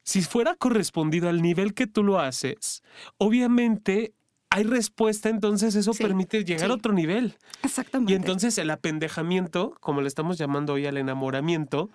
[0.03, 2.83] si fuera correspondido al nivel que tú lo haces,
[3.17, 4.13] obviamente
[4.53, 7.35] hay respuesta, entonces eso permite llegar a otro nivel.
[7.63, 8.13] Exactamente.
[8.13, 11.89] Y entonces el apendejamiento, como le estamos llamando hoy al enamoramiento,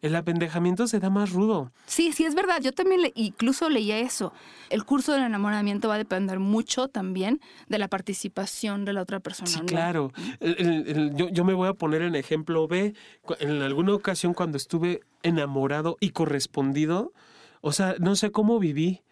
[0.00, 1.70] el apendejamiento se da más rudo.
[1.86, 2.60] Sí, sí, es verdad.
[2.60, 4.32] Yo también incluso leía eso.
[4.68, 9.20] El curso del enamoramiento va a depender mucho también de la participación de la otra
[9.20, 9.48] persona.
[9.48, 10.10] Sí, claro.
[10.40, 12.94] yo, yo, me voy a poner en ejemplo B.
[13.38, 17.12] En alguna ocasión cuando estuve enamorado y correspondido,
[17.60, 19.02] o sea, no sé cómo viví.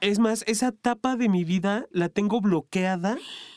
[0.00, 3.16] Es más, esa etapa de mi vida la tengo bloqueada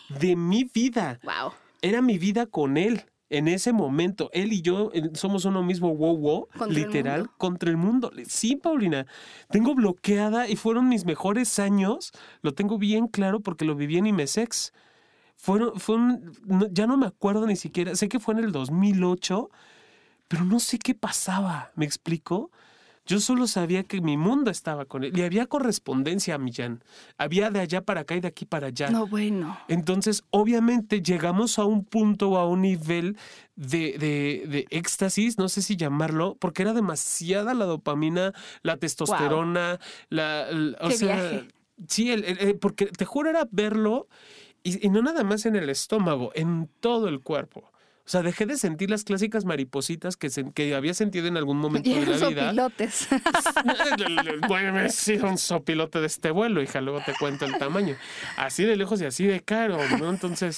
[0.09, 1.19] de mi vida.
[1.23, 1.53] Wow.
[1.81, 6.17] Era mi vida con él en ese momento, él y yo somos uno mismo wow
[6.17, 8.11] wow, literal, contra el mundo.
[8.25, 9.05] Sí, Paulina,
[9.49, 14.07] tengo bloqueada y fueron mis mejores años, lo tengo bien claro porque lo viví en
[14.07, 14.73] Imesex.
[15.35, 16.33] Fueron, fueron,
[16.71, 19.49] ya no me acuerdo ni siquiera, sé que fue en el 2008,
[20.27, 22.49] pero no sé qué pasaba, ¿me explico?
[23.07, 26.83] Yo solo sabía que mi mundo estaba con él y había correspondencia, Millán.
[27.17, 28.89] Había de allá para acá y de aquí para allá.
[28.89, 29.57] No, bueno.
[29.69, 33.17] Entonces, obviamente, llegamos a un punto o a un nivel
[33.55, 40.47] de, de, éxtasis, no sé si llamarlo, porque era demasiada la dopamina, la testosterona, la,
[40.81, 41.45] o sea,
[41.87, 42.13] sí,
[42.59, 44.07] porque te juro era verlo
[44.63, 47.71] y, y no nada más en el estómago, en todo el cuerpo.
[48.07, 51.89] O sea, dejé de sentir las clásicas maripositas que, que había sentido en algún momento
[51.89, 52.45] de la vida.
[52.45, 53.09] sopilotes.
[54.47, 57.97] bueno, he sido un sopilote de este vuelo, hija, luego te cuento el tamaño.
[58.37, 60.09] Así de lejos y así de caro, ¿no?
[60.09, 60.55] Entonces,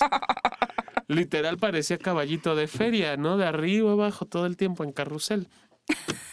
[1.08, 3.36] literal parecía caballito de feria, ¿no?
[3.36, 5.48] De arriba abajo todo el tiempo en carrusel.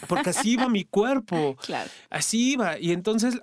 [0.08, 1.56] Porque así iba mi cuerpo.
[1.66, 1.88] Claro.
[2.10, 2.78] Así iba.
[2.78, 3.40] Y entonces,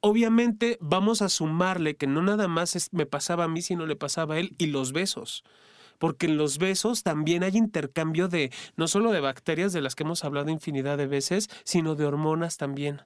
[0.00, 4.34] obviamente, vamos a sumarle que no nada más me pasaba a mí, sino le pasaba
[4.34, 5.42] a él y los besos
[5.98, 10.04] porque en los besos también hay intercambio de no solo de bacterias de las que
[10.04, 13.02] hemos hablado infinidad de veces, sino de hormonas también.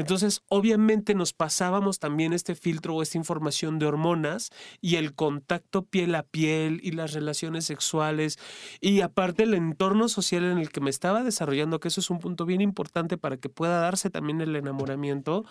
[0.00, 5.82] Entonces, obviamente nos pasábamos también este filtro o esta información de hormonas y el contacto
[5.84, 8.38] piel a piel y las relaciones sexuales
[8.80, 12.18] y aparte el entorno social en el que me estaba desarrollando, que eso es un
[12.18, 15.44] punto bien importante para que pueda darse también el enamoramiento,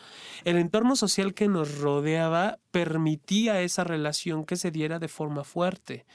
[0.46, 6.08] el entorno social que nos rodeaba permitía esa relación que se diera de forma fuerte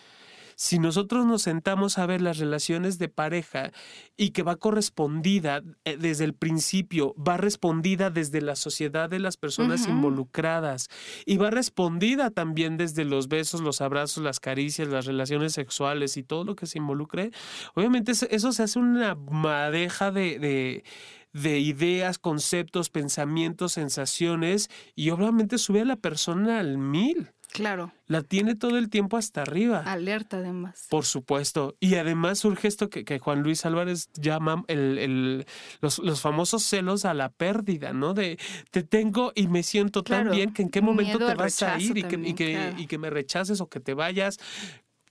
[0.57, 3.73] si nosotros nos sentamos a ver las relaciones de pareja
[4.17, 9.37] y que va correspondida eh, desde el principio, va respondida desde la sociedad de las
[9.37, 10.89] personas involucradas
[11.27, 16.23] y va respondida también desde los besos, los abrazos, las caricias, las relaciones sexuales y
[16.23, 17.31] todo lo que se involucre,
[17.75, 20.85] obviamente eso se hace una madeja de,
[21.33, 27.33] de ideas, conceptos, pensamientos, sensaciones y obviamente sube a la persona al mil.
[27.55, 27.93] Claro.
[28.09, 29.79] La tiene todo el tiempo hasta arriba.
[29.87, 30.89] Alerta además.
[30.91, 31.77] Por supuesto.
[31.79, 35.47] Y además surge esto que, Juan Luis Álvarez llama el,
[35.81, 38.13] los, famosos celos a la pérdida, ¿no?
[38.13, 38.41] De
[38.73, 41.97] te tengo y me siento tan bien que en qué momento te vas a ir
[41.97, 44.41] y, que, y, que, me rechaces o que te vayas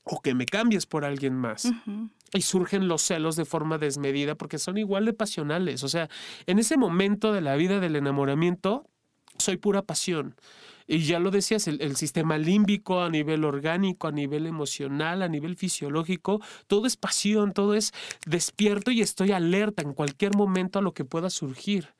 [0.03, 1.71] o que me cambies por alguien más.
[2.33, 5.81] Y surgen los celos de forma desmedida porque son igual de pasionales.
[5.83, 6.09] O sea,
[6.45, 8.85] en ese momento de la vida del enamoramiento,
[9.37, 10.35] soy pura pasión.
[10.87, 15.55] Y ya lo decías, el, sistema límbico a nivel orgánico, a nivel emocional, a nivel
[15.55, 17.93] fisiológico, todo es pasión, todo es
[18.25, 21.93] despierto y estoy alerta en cualquier momento a lo que pueda surgir.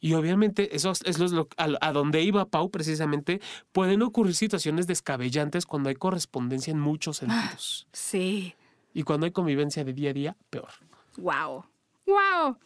[0.00, 3.40] Y obviamente eso es lo, a, a, donde iba Pau precisamente,
[3.72, 7.86] pueden ocurrir situaciones descabellantes cuando hay correspondencia en muchos Ah, sentidos.
[7.92, 8.54] Sí.
[8.92, 10.68] Y cuando hay convivencia de día a día, peor.
[11.16, 11.64] Wow.
[12.06, 12.58] Wow.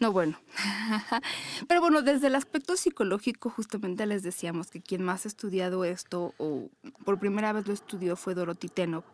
[0.00, 0.38] No, bueno.
[1.68, 6.34] Pero bueno, desde el aspecto psicológico, justamente les decíamos que quien más ha estudiado esto,
[6.38, 6.68] o
[7.04, 9.04] por primera vez lo estudió, fue Dorothy Teno.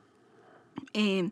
[0.92, 1.30] Eh,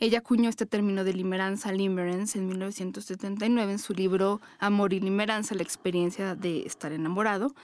[0.00, 5.54] ella acuñó este término de limeranza, limerence, en 1979 en su libro Amor y Limeranza,
[5.54, 7.54] la experiencia de estar enamorado.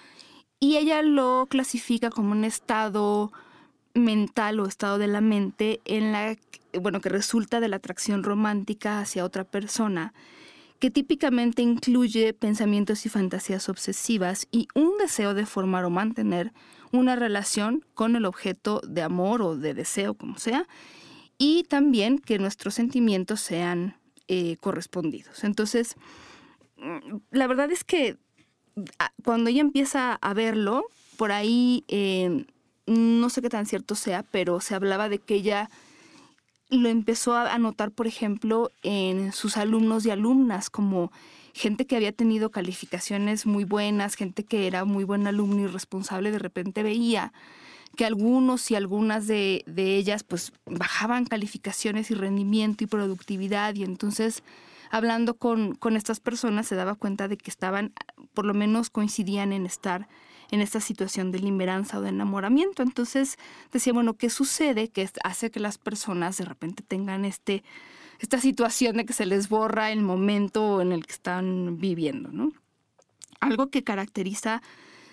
[0.59, 3.33] Y ella lo clasifica como un estado
[3.95, 6.37] mental o estado de la mente en la
[6.81, 10.15] bueno que resulta de la atracción romántica hacia otra persona
[10.81, 16.53] que típicamente incluye pensamientos y fantasías obsesivas y un deseo de formar o mantener
[16.91, 20.67] una relación con el objeto de amor o de deseo como sea
[21.39, 25.45] y también que nuestros sentimientos sean eh, correspondidos.
[25.45, 25.97] Entonces
[27.31, 28.17] la verdad es que
[29.23, 30.87] cuando ella empieza a verlo
[31.19, 32.47] por ahí eh,
[32.87, 35.71] no sé qué tan cierto sea, pero se hablaba de que ella
[36.71, 41.11] lo empezó a notar, por ejemplo, en sus alumnos y alumnas, como
[41.53, 46.31] gente que había tenido calificaciones muy buenas, gente que era muy buen alumno y responsable,
[46.31, 47.33] de repente veía
[47.97, 53.83] que algunos y algunas de, de ellas pues bajaban calificaciones y rendimiento y productividad y
[53.83, 54.45] entonces
[54.91, 57.93] hablando con, con estas personas se daba cuenta de que estaban,
[58.33, 60.09] por lo menos coincidían en estar
[60.51, 62.83] en esta situación de limeranza o de enamoramiento.
[62.83, 63.39] Entonces
[63.73, 67.63] decía, bueno, ¿qué sucede que hace que las personas de repente tengan este,
[68.19, 72.31] esta situación de que se les borra el momento en el que están viviendo?
[72.33, 72.53] ¿no?
[73.41, 74.63] Algo que caracteriza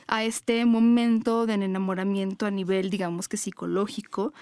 [0.07, 4.33] a este momento del enamoramiento a nivel, digamos que psicológico,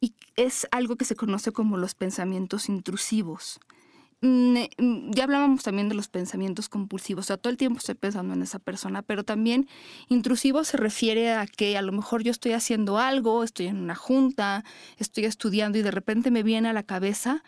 [0.00, 3.60] y es algo que se conoce como los pensamientos intrusivos
[4.22, 8.42] ya hablábamos también de los pensamientos compulsivos, o sea, todo el tiempo estoy pensando en
[8.42, 9.66] esa persona, pero también
[10.08, 13.94] intrusivo se refiere a que a lo mejor yo estoy haciendo algo, estoy en una
[13.94, 14.64] junta,
[14.98, 17.42] estoy estudiando y de repente me viene a la cabeza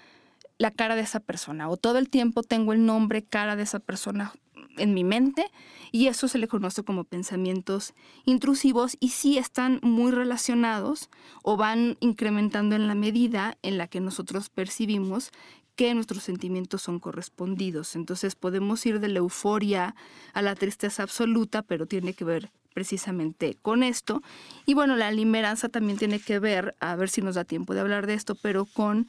[0.56, 3.78] la cara de esa persona, o todo el tiempo tengo el nombre, cara de esa
[3.78, 4.32] persona
[4.78, 5.50] en mi mente
[5.90, 11.10] y eso se le conoce como pensamientos intrusivos y sí están muy relacionados
[11.42, 15.30] o van incrementando en la medida en la que nosotros percibimos
[15.76, 17.96] que nuestros sentimientos son correspondidos.
[17.96, 19.94] Entonces podemos ir de la euforia
[20.32, 24.22] a la tristeza absoluta, pero tiene que ver precisamente con esto.
[24.66, 27.80] Y bueno, la limeranza también tiene que ver, a ver si nos da tiempo de
[27.80, 29.06] hablar de esto, pero con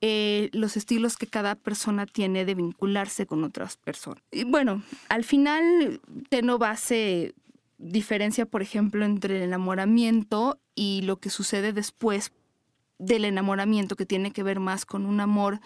[0.00, 4.22] eh, los estilos que cada persona tiene de vincularse con otras personas.
[4.30, 7.34] Y bueno, al final Teno base
[7.78, 12.32] diferencia, por ejemplo, entre el enamoramiento y lo que sucede después
[12.98, 15.60] del enamoramiento, que tiene que ver más con un amor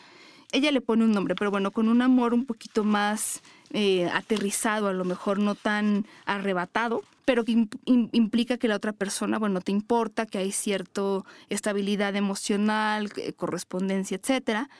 [0.52, 4.88] ella le pone un nombre, pero bueno, con un amor un poquito más eh, aterrizado,
[4.88, 9.72] a lo mejor no tan arrebatado, pero que implica que la otra persona, bueno, te
[9.72, 14.70] importa, que hay cierta estabilidad emocional, correspondencia, etcétera.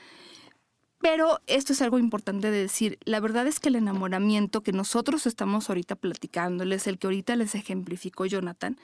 [1.01, 2.97] Pero esto es algo importante de decir.
[3.05, 7.55] La verdad es que el enamoramiento que nosotros estamos ahorita platicándoles, el que ahorita les
[7.55, 8.77] ejemplificó Jonathan,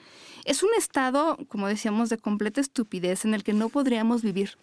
[0.44, 4.56] es un estado, como decíamos, de completa estupidez en el que no podríamos vivir.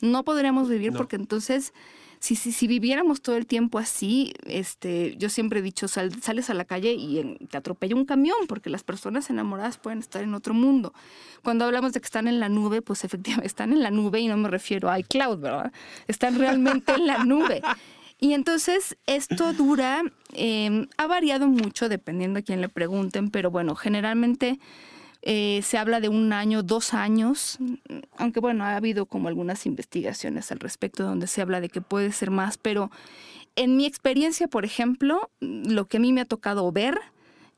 [0.00, 0.98] No podríamos vivir no.
[0.98, 1.72] porque entonces,
[2.18, 6.50] si, si, si, viviéramos todo el tiempo así, este, yo siempre he dicho, sal, sales
[6.50, 10.22] a la calle y en, te atropella un camión, porque las personas enamoradas pueden estar
[10.22, 10.94] en otro mundo.
[11.42, 14.28] Cuando hablamos de que están en la nube, pues efectivamente están en la nube y
[14.28, 15.72] no me refiero a iCloud, ¿verdad?
[16.06, 17.62] Están realmente en la nube.
[18.20, 20.02] Y entonces esto dura,
[20.32, 24.58] eh, ha variado mucho dependiendo a quién le pregunten, pero bueno, generalmente
[25.26, 27.58] eh, se habla de un año, dos años,
[28.18, 32.12] aunque bueno, ha habido como algunas investigaciones al respecto donde se habla de que puede
[32.12, 32.90] ser más, pero
[33.56, 37.00] en mi experiencia, por ejemplo, lo que a mí me ha tocado ver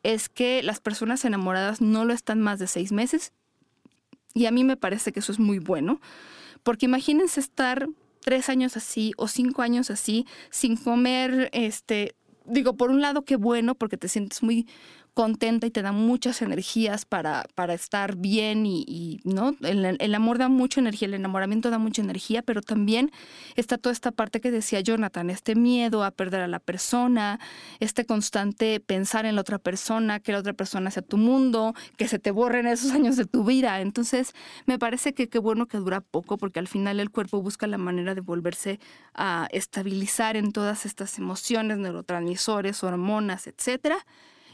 [0.05, 3.33] es que las personas enamoradas no lo están más de seis meses
[4.33, 6.01] y a mí me parece que eso es muy bueno,
[6.63, 7.89] porque imagínense estar
[8.21, 13.35] tres años así o cinco años así sin comer, este, digo, por un lado qué
[13.35, 14.69] bueno porque te sientes muy
[15.17, 19.57] contenta y te da muchas energías para, para estar bien y, ¿no?
[19.63, 23.11] El, el, amor da mucha energía, el enamoramiento da mucha energía, pero también
[23.55, 27.41] está toda esta parte que decía Jonathan, este miedo a perder a la persona,
[27.81, 32.09] este constante pensar en la otra persona, que la otra persona sea tu mundo, que
[32.09, 33.81] se te borren esos años de tu vida.
[33.81, 34.35] Entonces,
[34.67, 37.79] me parece que qué bueno que dura poco, porque al final el cuerpo busca la
[37.79, 38.81] manera de volverse
[39.15, 44.05] a estabilizar en todas estas emociones, neurotransmisores, hormonas, etcétera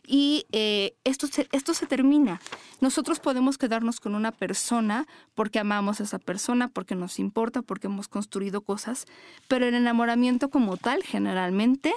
[0.07, 2.41] y eh, esto, se, esto se termina.
[2.81, 7.87] Nosotros podemos quedarnos con una persona porque amamos a esa persona, porque nos importa, porque
[7.87, 9.07] hemos construido cosas,
[9.49, 11.93] pero el enamoramiento como tal, generalmente,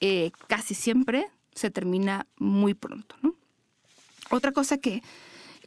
[0.00, 3.14] eh, casi siempre, se termina muy pronto.
[4.30, 5.02] Otra cosa que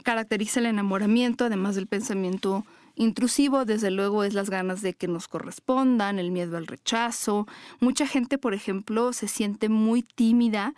[0.04, 5.28] caracteriza el enamoramiento, además del pensamiento intrusivo, desde luego, es las ganas de que nos
[5.28, 7.48] correspondan, el miedo al rechazo.
[7.80, 10.74] Mucha gente, por ejemplo, se siente muy tímida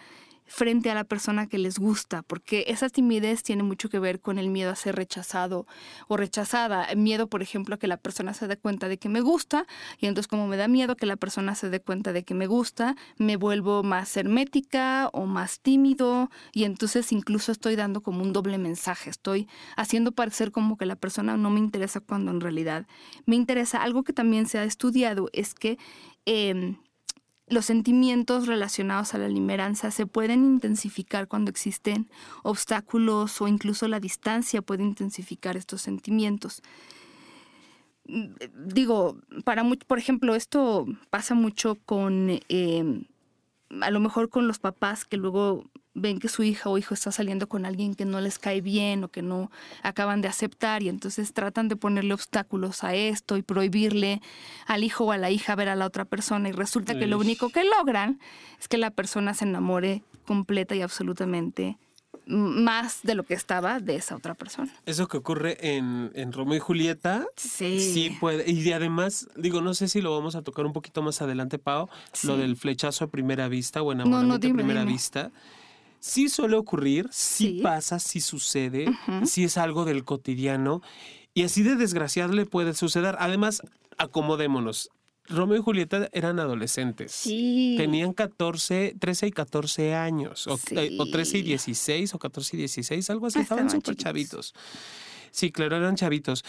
[0.45, 4.37] frente a la persona que les gusta, porque esa timidez tiene mucho que ver con
[4.37, 5.65] el miedo a ser rechazado
[6.07, 6.87] o rechazada.
[6.95, 9.65] Miedo, por ejemplo, a que la persona se dé cuenta de que me gusta,
[9.99, 12.47] y entonces como me da miedo que la persona se dé cuenta de que me
[12.47, 18.33] gusta, me vuelvo más hermética o más tímido, y entonces incluso estoy dando como un
[18.33, 22.85] doble mensaje, estoy haciendo parecer como que la persona no me interesa cuando en realidad
[23.25, 23.81] me interesa.
[23.81, 25.77] Algo que también se ha estudiado es que...
[26.27, 26.75] Eh,
[27.47, 32.09] los sentimientos relacionados a la limeranza se pueden intensificar cuando existen
[32.43, 36.63] obstáculos o incluso la distancia puede intensificar estos sentimientos.
[38.07, 38.33] Mm,
[38.67, 43.03] digo, para por ejemplo, esto pasa mucho con, eh,
[43.81, 45.65] a lo mejor con los papás que luego
[45.95, 49.03] ven que su hija o hijo está saliendo con alguien que no les cae bien
[49.03, 49.49] o que no
[49.81, 54.21] acaban de aceptar y entonces tratan de ponerle obstáculos a esto y prohibirle
[54.67, 57.17] al hijo o a la hija ver a la otra persona y resulta que lo
[57.17, 58.19] único que logran
[58.59, 61.77] es que la persona se enamore completa y absolutamente
[62.27, 64.73] más de lo que estaba de esa otra persona.
[64.87, 67.25] Eso que ocurre en, en Romeo y Julieta.
[67.35, 67.79] Sí.
[67.79, 68.49] Sí puede.
[68.49, 71.87] Y además, digo, no sé si lo vamos a tocar un poquito más adelante, Pau,
[72.23, 75.31] lo del flechazo a primera vista o enamoramiento a primera vista
[76.05, 78.85] sí suele ocurrir, sí, pasa, sí sucede,
[79.25, 80.81] sí es algo del cotidiano
[81.33, 83.15] y así de desgraciado le puede suceder.
[83.19, 83.63] Además,
[83.97, 84.89] acomodémonos.
[85.27, 87.11] Romeo y Julieta eran adolescentes.
[87.11, 87.73] Sí.
[87.79, 90.45] Tenían 14, 13 y 14 años.
[90.45, 93.39] O, 13 y 16, o 14 y 16, algo así.
[93.39, 94.53] Estaban súper chavitos.
[95.31, 96.45] Sí, claro, eran chavitos.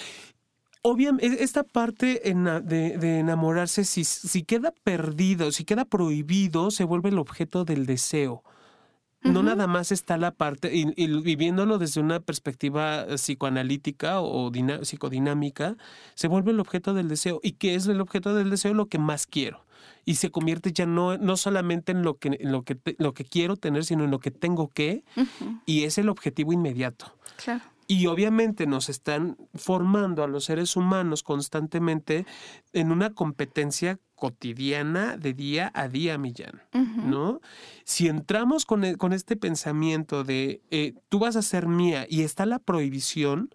[0.83, 7.09] Obviamente, esta parte de, de, enamorarse, si, si queda perdido, si queda prohibido, se vuelve
[7.09, 8.45] el objeto del deseo.
[9.33, 14.51] No nada más está la parte, y, viviéndolo desde una perspectiva eh, psicoanalítica o
[14.83, 15.77] psicodinámica,
[16.15, 17.41] se vuelve el objeto del deseo.
[17.43, 18.75] ¿Y qué es el objeto del deseo?
[18.75, 19.65] Lo que más quiero.
[20.05, 23.25] Y se convierte ya no, no solamente en lo que, en lo, que lo que
[23.25, 25.05] quiero tener, sino en lo que tengo que,
[25.67, 27.17] y es el objetivo inmediato.
[27.37, 27.63] Claro.
[27.87, 32.27] Y obviamente nos están formando a los seres humanos constantemente
[32.73, 37.41] en una competencia cotidiana de día a día, Millán, ¿no?
[37.85, 42.23] Si entramos con, e, con, este pensamiento de eh, tú vas a ser mía y
[42.23, 43.51] está la prohibición,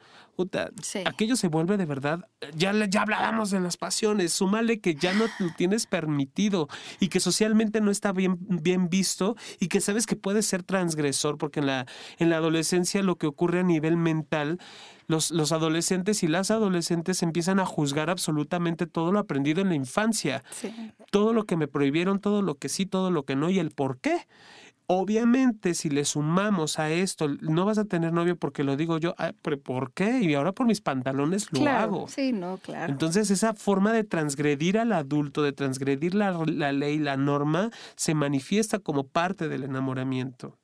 [1.05, 5.25] aquello se vuelve de verdad, ya, ya hablábamos de las pasiones, súmale que ya no
[5.39, 6.67] lo tienes permitido
[6.99, 11.37] y que socialmente no está bien, bien visto y que sabes que puede ser transgresor,
[11.37, 11.85] porque en la,
[12.17, 14.59] en la adolescencia lo que ocurre a nivel mental
[15.07, 19.75] los, los, adolescentes y las adolescentes empiezan a juzgar absolutamente todo lo aprendido en la
[19.75, 20.41] infancia.
[21.11, 23.71] Todo lo que me prohibieron, todo lo que sí, todo lo que no y el
[23.71, 24.25] por qué.
[24.93, 29.15] Obviamente, si le sumamos a esto, no vas a tener novio porque lo digo yo,
[29.63, 30.19] ¿por qué?
[30.19, 32.07] Y ahora por mis pantalones lo hago.
[32.09, 32.91] Sí, no, claro.
[32.91, 38.13] Entonces, esa forma de transgredir al adulto, de transgredir la, la ley, la norma, se
[38.15, 40.57] manifiesta como parte del enamoramiento.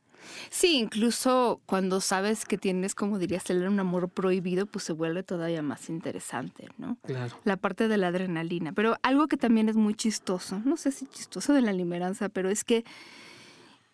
[0.49, 5.61] Sí, incluso cuando sabes que tienes, como dirías, un amor prohibido, pues se vuelve todavía
[5.61, 6.97] más interesante, ¿no?
[7.03, 7.39] Claro.
[7.45, 8.73] La parte de la adrenalina.
[8.73, 12.49] Pero algo que también es muy chistoso, no sé si chistoso de la limeranza, pero
[12.49, 12.84] es que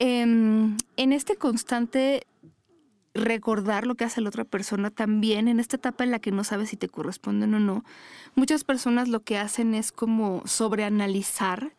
[0.05, 2.27] Em, en este constante
[3.13, 6.43] recordar lo que hace la otra persona también, en esta etapa en la que no
[6.43, 7.85] sabes si te corresponden o no,
[8.35, 11.71] muchas personas lo que hacen es como sobreanalizar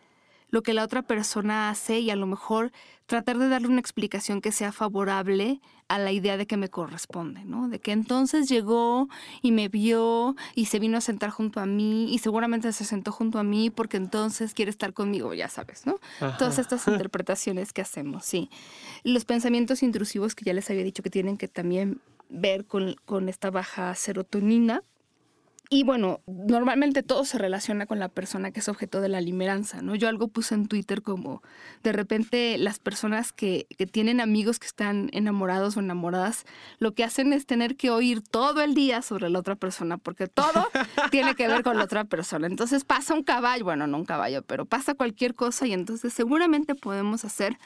[0.55, 2.71] lo que la otra persona hace y a lo mejor
[3.07, 7.45] tratar de darle una explicación que sea favorable a la idea de que me corresponde,
[7.45, 7.69] ¿no?
[7.69, 9.09] De que entonces llegó
[9.43, 13.11] y me vio y se vino a sentar junto a mí y seguramente se sentó
[13.11, 15.99] junto a mí porque entonces quiere estar conmigo, ya sabes, ¿no?
[16.39, 18.49] Todas estas interpretaciones que hacemos, sí.
[19.03, 23.29] Los pensamientos intrusivos que ya les había dicho que tienen que también ver con, con
[23.29, 24.85] esta baja serotonina,
[25.75, 29.83] y bueno, normalmente todo se relaciona con la persona que es objeto de la limeranza,
[29.83, 29.97] ¿no?
[29.97, 31.43] Yo algo puse en Twitter como
[31.83, 36.45] de repente las personas que, que, tienen amigos que están enamorados o enamoradas,
[36.79, 40.29] lo que hacen es tener que oír todo el día sobre la otra persona, porque
[40.29, 40.69] todo
[41.11, 42.47] tiene que ver con la otra persona.
[42.47, 46.77] Entonces pasa un caballo, bueno, no un caballo, pero pasa cualquier cosa y entonces seguramente
[46.77, 47.59] podemos hacer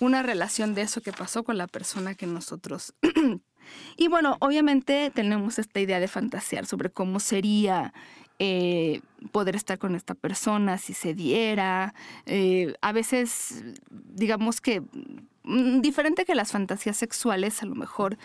[0.00, 2.94] una relación de eso que pasó con la persona que nosotros
[3.96, 7.92] y bueno, obviamente tenemos esta idea de fantasear sobre cómo sería
[8.42, 9.02] eh,
[9.32, 11.94] poder estar con esta persona si se diera.
[12.24, 14.80] Eh, a veces, digamos que,
[15.42, 18.16] mm, diferente que las fantasías sexuales, a lo mejor,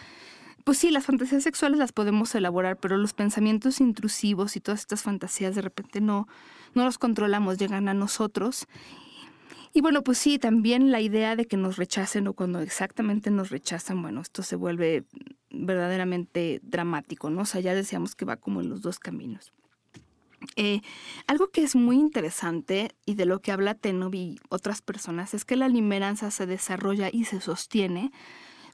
[0.64, 5.04] pues sí, las fantasías sexuales las podemos elaborar, pero los pensamientos intrusivos y todas estas
[5.04, 6.30] fantasías de repente no,
[6.74, 8.68] no los controlamos, llegan a nosotros
[9.76, 13.50] Y bueno, pues sí, también la idea de que nos rechacen o cuando exactamente nos
[13.50, 15.04] rechazan, bueno, esto se vuelve
[15.50, 17.42] verdaderamente dramático, ¿no?
[17.42, 19.52] O sea, ya decíamos que va como en los dos caminos.
[20.56, 20.80] Eh,
[21.28, 25.44] algo que es muy interesante y de lo que habla Tenob y otras personas es
[25.44, 28.14] que la limeranza se desarrolla y se sostiene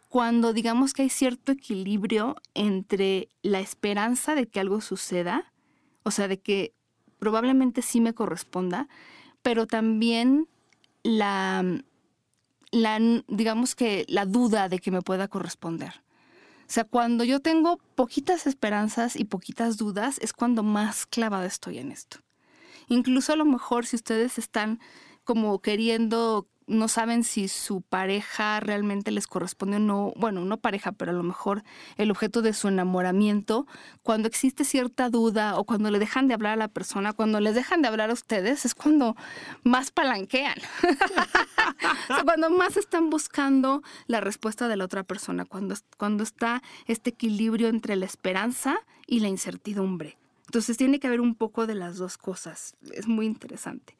[0.08, 5.52] cuando digamos que hay cierto equilibrio entre la esperanza de que algo suceda,
[6.04, 6.76] o sea, de que
[7.18, 8.88] probablemente sí me corresponda,
[9.42, 10.48] pero también
[11.04, 11.64] la,
[12.72, 16.02] la, digamos que la duda de que me pueda corresponder.
[16.72, 21.80] O sea, cuando yo tengo poquitas esperanzas y poquitas dudas, es cuando más clavada estoy
[21.80, 22.20] en esto.
[22.88, 24.80] Incluso a lo mejor si ustedes están
[25.24, 30.92] como queriendo no saben si su pareja realmente les corresponde o no, bueno, no pareja,
[30.92, 31.64] pero a lo mejor
[31.98, 33.68] el objeto de su enamoramiento,
[34.02, 37.56] cuando existe cierta duda o cuando le dejan de hablar a la persona, cuando les
[37.56, 39.16] dejan de hablar a ustedes, es cuando
[39.64, 40.58] más palanquean,
[42.26, 47.68] cuando más están buscando la respuesta de la otra persona, cuando, cuando está este equilibrio
[47.68, 50.18] entre la esperanza y la incertidumbre.
[50.46, 53.96] Entonces tiene que haber un poco de las dos cosas, es muy interesante.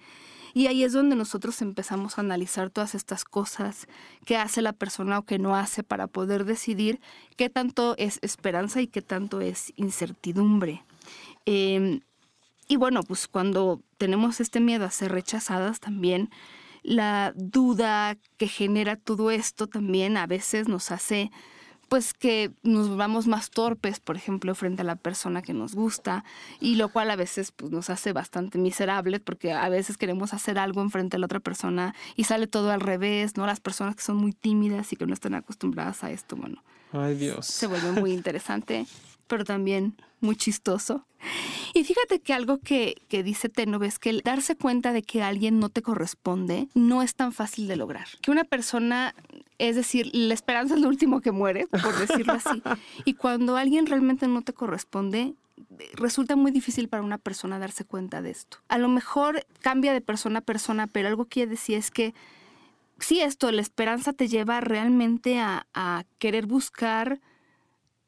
[0.54, 3.88] Y ahí es donde nosotros empezamos a analizar todas estas cosas
[4.26, 7.00] que hace la persona o que no hace para poder decidir
[7.38, 10.84] qué tanto es esperanza y qué tanto es incertidumbre.
[11.46, 12.02] Em,
[12.68, 16.30] y bueno, pues cuando tenemos este miedo a ser rechazadas también,
[16.84, 21.32] la duda que genera todo esto también a veces nos hace
[21.92, 26.24] pues que nos vamos más torpes, por ejemplo, frente a la persona que nos gusta,
[26.62, 30.58] y lo cual a veces pues, nos hace bastante miserables, porque a veces queremos hacer
[30.58, 33.46] algo en frente a la otra persona y sale todo al revés, ¿no?
[33.46, 36.64] Las personas que son muy tímidas y que no están acostumbradas a esto, bueno.
[36.94, 37.46] Ay, Dios.
[37.48, 38.86] Se vuelve muy interesante,
[39.28, 41.06] pero también muy chistoso.
[41.74, 45.24] Y fíjate que algo que, que dice Teno es que el darse cuenta de que
[45.24, 48.08] alguien no te corresponde no es tan fácil de lograr.
[48.22, 49.14] Que una persona,
[49.68, 52.62] es decir, la esperanza es lo último que muere, por decirlo así.
[53.06, 55.36] Y cuando alguien realmente no te corresponde,
[55.94, 58.58] resulta muy difícil para una persona darse cuenta de esto.
[58.70, 62.16] A lo mejor cambia de persona a persona, pero algo que decir es que
[62.98, 67.20] sí, esto, la esperanza te lleva realmente a, a querer buscar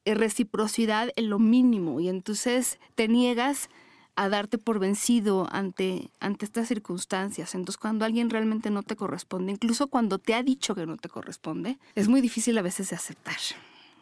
[0.05, 3.69] eh, reciprocidad en lo mínimo y entonces te niegas
[4.15, 7.55] a darte por vencido ante, ante estas circunstancias.
[7.55, 11.09] Entonces, cuando alguien realmente no te corresponde, incluso cuando te ha dicho que no te
[11.09, 13.37] corresponde, es muy difícil a veces de aceptar.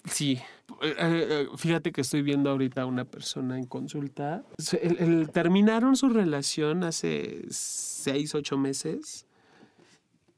[0.06, 0.40] Sí,
[0.82, 4.44] eh, eh, fíjate que estoy viendo ahorita a una persona en consulta.
[5.32, 9.28] terminaron su relación hace seis, ocho meses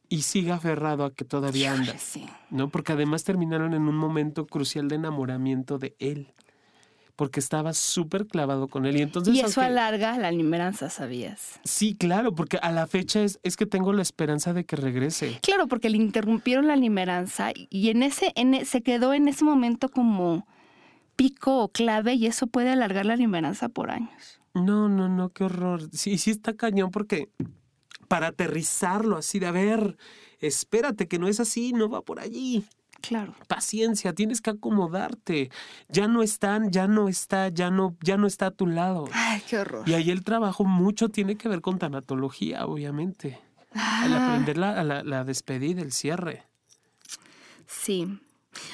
[0.09, 1.95] y sigue aferrado a que todavía anda.
[2.49, 2.69] ¿No?
[2.69, 6.33] Porque además terminaron en un momento crucial de enamoramiento de él.
[7.15, 8.97] Porque estaba súper clavado con él.
[8.97, 9.35] Y entonces.
[9.35, 11.59] Y eso alarga la limeranza, ¿sabías?
[11.63, 15.39] Sí, claro, porque a la fecha es, es que tengo la esperanza de que regrese.
[15.43, 19.45] Claro, porque le interrumpieron la limeranza y en ese, en, e, se quedó en ese
[19.45, 20.47] momento como
[21.15, 24.41] pico o clave y eso puede alargar la limeranza por años.
[24.53, 25.89] No, no, no, qué horror.
[25.91, 27.29] Sí, sí está cañón porque
[28.07, 29.97] para aterrizarlo así de, a ver,
[30.39, 32.65] espérate que no es así, no va por allí.
[33.05, 33.35] Claro.
[33.49, 35.51] Paciencia, tienes que acomodarte.
[35.89, 39.09] Ya no están, ya no está, ya no, ya no está a tu lado.
[39.11, 39.87] Ay, qué horror.
[39.87, 43.41] Y ahí el trabajo mucho tiene que ver con tanatología, obviamente.
[43.73, 44.27] Al ah.
[44.27, 46.43] aprender la, la, despedida, el cierre.
[47.67, 48.21] Sí.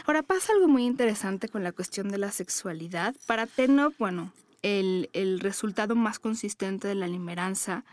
[0.05, 3.15] Ahora pasa algo muy interesante con la cuestión de la sexualidad.
[3.25, 7.84] Para Tenop, bueno, el, el resultado más consistente de la limeranza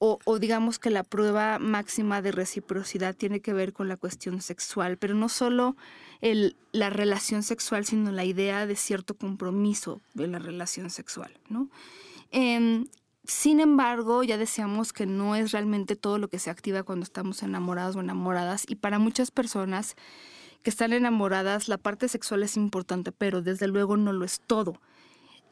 [0.00, 4.96] o, digamos que la prueba máxima de reciprocidad tiene que ver con la cuestión sexual,
[4.96, 5.76] pero no solo
[6.20, 11.68] el, la relación sexual, sino la idea de cierto compromiso de la relación sexual, ¿no?
[12.30, 12.86] Em,
[13.24, 17.42] sin embargo, ya decíamos que no es realmente todo lo que se activa cuando estamos
[17.42, 19.96] enamorados o enamoradas y para muchas personas
[20.62, 24.80] que están enamoradas la parte sexual es importante, pero desde luego no lo es todo.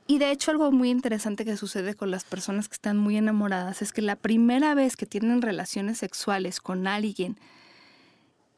[0.08, 3.82] Y de hecho algo muy interesante que sucede con las personas que están muy enamoradas
[3.82, 7.38] es que la primera vez que tienen relaciones sexuales con alguien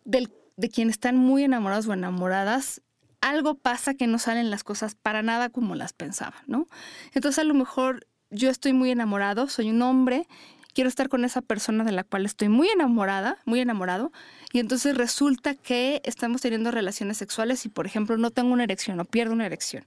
[0.05, 2.83] de quien están muy enamorados o enamoradas,
[3.21, 6.67] algo pasa que no salen las cosas para nada como las pensaban, ¿no?
[7.15, 10.27] Entonces a lo mejor yo estoy muy enamorado, soy un hombre,
[10.75, 14.13] quiero estar con esa persona de la cual estoy muy enamorada, muy enamorado,
[14.53, 19.01] y entonces resulta que estamos teniendo relaciones sexuales y, por ejemplo, no tengo una erección
[19.01, 19.85] o pierdo una erección.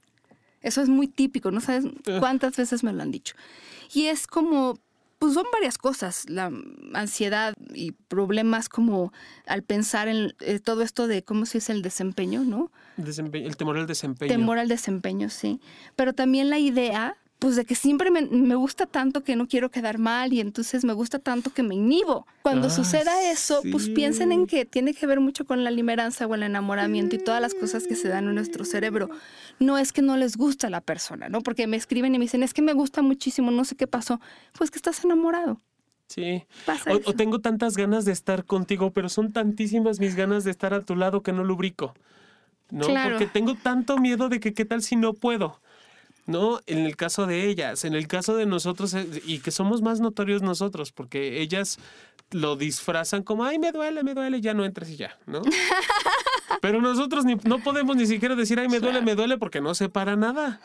[0.62, 2.18] Eso es muy típico, no sabes ah.
[2.20, 3.36] cuántas veces me lo han dicho.
[3.94, 4.80] Y es como,
[5.20, 6.52] pues son varias cosas, la
[6.94, 9.12] ansiedad y problemas como
[9.46, 12.72] al pensar en eh, todo esto de cómo se dice el desempeño, ¿no?
[12.98, 14.32] el temor al desempeño.
[14.32, 15.60] Temor al desempeño, sí.
[15.96, 19.72] Pero también la idea pues de que siempre me, me gusta tanto que no quiero
[19.72, 22.28] quedar mal y entonces me gusta tanto que me inhibo.
[22.44, 26.28] Cuando Ah, suceda eso, pues piensen en que tiene que ver mucho con la limeranza
[26.28, 29.10] o el enamoramiento y todas las cosas que se dan en nuestro cerebro.
[29.58, 31.42] No es que no les gusta la persona, ¿no?
[31.42, 34.22] Porque me escriben y me dicen, es que me gusta muchísimo, no sé qué pasó.
[34.56, 35.60] Pues que estás enamorado.
[36.10, 36.44] Sí.
[36.68, 37.10] Pasa O, eso.
[37.10, 40.82] o tengo tantas ganas de estar contigo, pero son tantísimas mis ganas de estar a
[40.82, 41.96] tu lado que no lubrico.
[42.70, 42.86] ¿No?
[42.86, 43.18] Claro.
[43.18, 45.60] Porque tengo tanto miedo de que qué tal si no puedo.
[46.28, 46.60] ¿No?
[46.68, 50.00] En el caso de ellas, en el caso de nosotros, eh, y que somos más
[50.00, 51.80] notorios nosotros, porque ellas
[52.30, 55.42] lo disfrazan como, ay, me duele, me duele, ya no entres y ya, ¿no?
[56.62, 59.74] Pero nosotros ni- no podemos ni siquiera decir, ay, me duele, me duele, porque no
[59.74, 60.62] se para nada.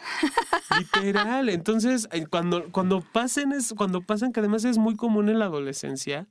[0.78, 1.48] Literal.
[1.48, 5.46] Entonces, eh, cuando, cuando pasen, es, cuando pasan, que además es muy común en la
[5.46, 6.26] adolescencia,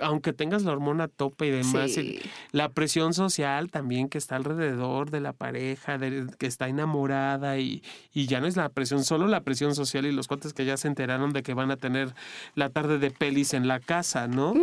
[0.00, 2.18] aunque tengas la hormona a tope y demás, Sí.
[2.52, 7.82] la presión social también que está alrededor de la pareja, de- que está enamorada y,
[8.12, 10.76] y ya no es la presión, solo la presión social y los cuates que ya
[10.76, 12.14] se enteraron de que van a tener
[12.54, 14.54] la tarde de pelis en la casa, ¿no?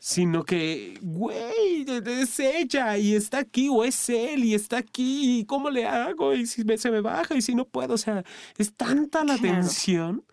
[0.00, 5.44] Sino que, güey, es ella y está aquí o es él y está aquí y
[5.44, 8.24] cómo le hago y si me- se me baja y si no puedo, o sea,
[8.58, 9.54] es tanta la Claro.
[9.60, 10.24] tensión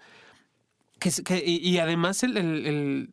[0.99, 3.09] que, es- que- y, y además el- el- el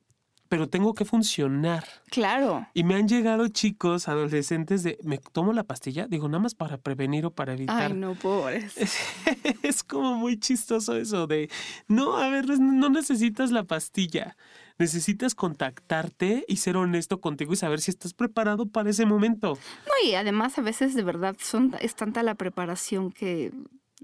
[0.49, 1.85] pero tengo que funcionar.
[2.11, 2.67] Claro.
[2.75, 6.07] Y me han llegado chicos, adolescentes, de, ¿me tomo la pastilla?
[6.07, 7.93] Digo, nada más para prevenir o para evitar.
[7.93, 8.75] Ay, no, pobres.
[9.63, 11.51] es como muy chistoso eso de,
[11.89, 14.37] no, a ver, no necesitas la pastilla.
[14.79, 19.59] Necesitas contactarte y ser honesto contigo y saber si estás preparado para ese momento.
[19.87, 23.53] No, y además a veces de verdad son, es tanta la preparación que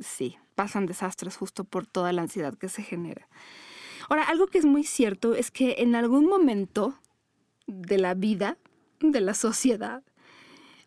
[0.00, 3.28] sí, pasan desastres justo por toda la ansiedad que se genera.
[4.08, 6.98] Ahora, algo que es muy cierto es que en algún momento
[7.66, 8.56] de la vida,
[9.00, 10.02] de la sociedad,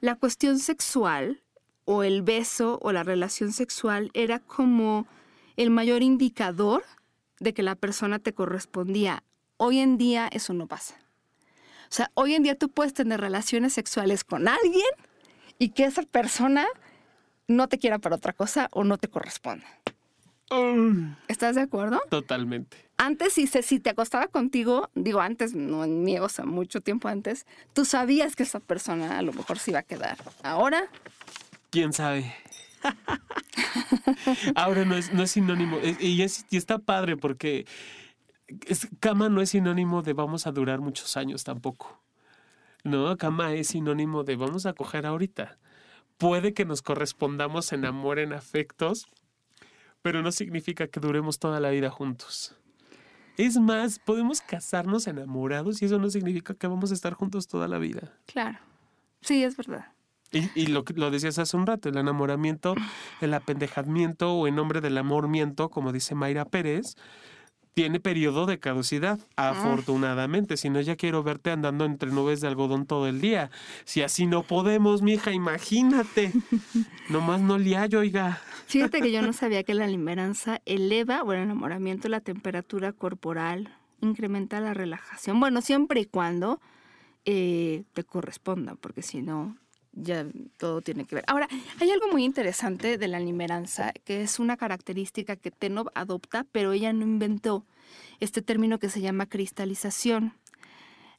[0.01, 1.41] la cuestión sexual
[1.86, 5.07] o el beso o la relación sexual era como
[5.55, 6.84] el mayor indicador
[7.39, 9.24] de que la persona te correspondía.
[9.57, 10.95] Hoy en día eso no pasa.
[11.89, 14.84] O sea, hoy en día tú puedes tener relaciones sexuales con alguien
[15.59, 16.66] y que esa persona
[17.47, 19.68] no te quiera para otra cosa o no te corresponda.
[21.28, 22.01] ¿Estás de acuerdo?
[22.09, 22.85] Totalmente.
[22.98, 27.08] Antes, si, si te acostaba contigo, digo antes, no en mí, o sea, mucho tiempo
[27.10, 30.18] antes, tú sabías que esa persona a lo mejor se iba a quedar.
[30.43, 30.89] Ahora,
[31.72, 32.34] ¿Quién sabe?
[34.56, 35.78] Ahora no es, no es sinónimo.
[35.82, 37.66] eh, Y, es- y está padre porque
[39.00, 42.02] cama no es sinónimo de vamos a durar muchos años tampoco.
[42.84, 45.58] No, cama es sinónimo de vamos a coger ahorita.
[46.18, 49.08] Puede que nos correspondamos en amor, en afectos,
[50.02, 52.56] pero no significa que duremos toda la vida juntos.
[53.38, 57.68] Es más, podemos casarnos enamorados y eso no significa que vamos a estar juntos toda
[57.68, 58.14] la vida.
[58.26, 58.60] claro.
[59.22, 59.88] Sí, es verdad.
[60.32, 62.76] Y, y lo, que- lo decías hace un rato, el enamoramiento,
[63.22, 66.96] el apendejamiento o en nombre del amormiento, como dice Mayra Pérez,
[67.76, 70.55] tiene periodo de caducidad, afortunadamente.
[70.55, 73.51] Si no, ya quiero verte andando entre nubes de algodón todo el día.
[73.84, 76.32] Si así no podemos, mija, imagínate.
[77.09, 78.41] Nomás no le hallo, oiga.
[78.67, 83.76] Fíjate que yo no sabía que la limeranza eleva, o el enamoramiento, la temperatura corporal,
[83.99, 85.41] incrementa la relajación.
[85.41, 86.61] Bueno, siempre y cuando
[87.26, 89.57] eh, te corresponda, porque si no,
[89.96, 90.26] ya
[90.58, 91.24] todo tiene que ver.
[91.28, 91.48] Ahora,
[91.80, 96.74] hay algo muy interesante de la limeranza, que es una característica que Tenov adopta, pero
[96.74, 97.66] ella no inventó
[98.20, 100.34] este término que se llama cristalización.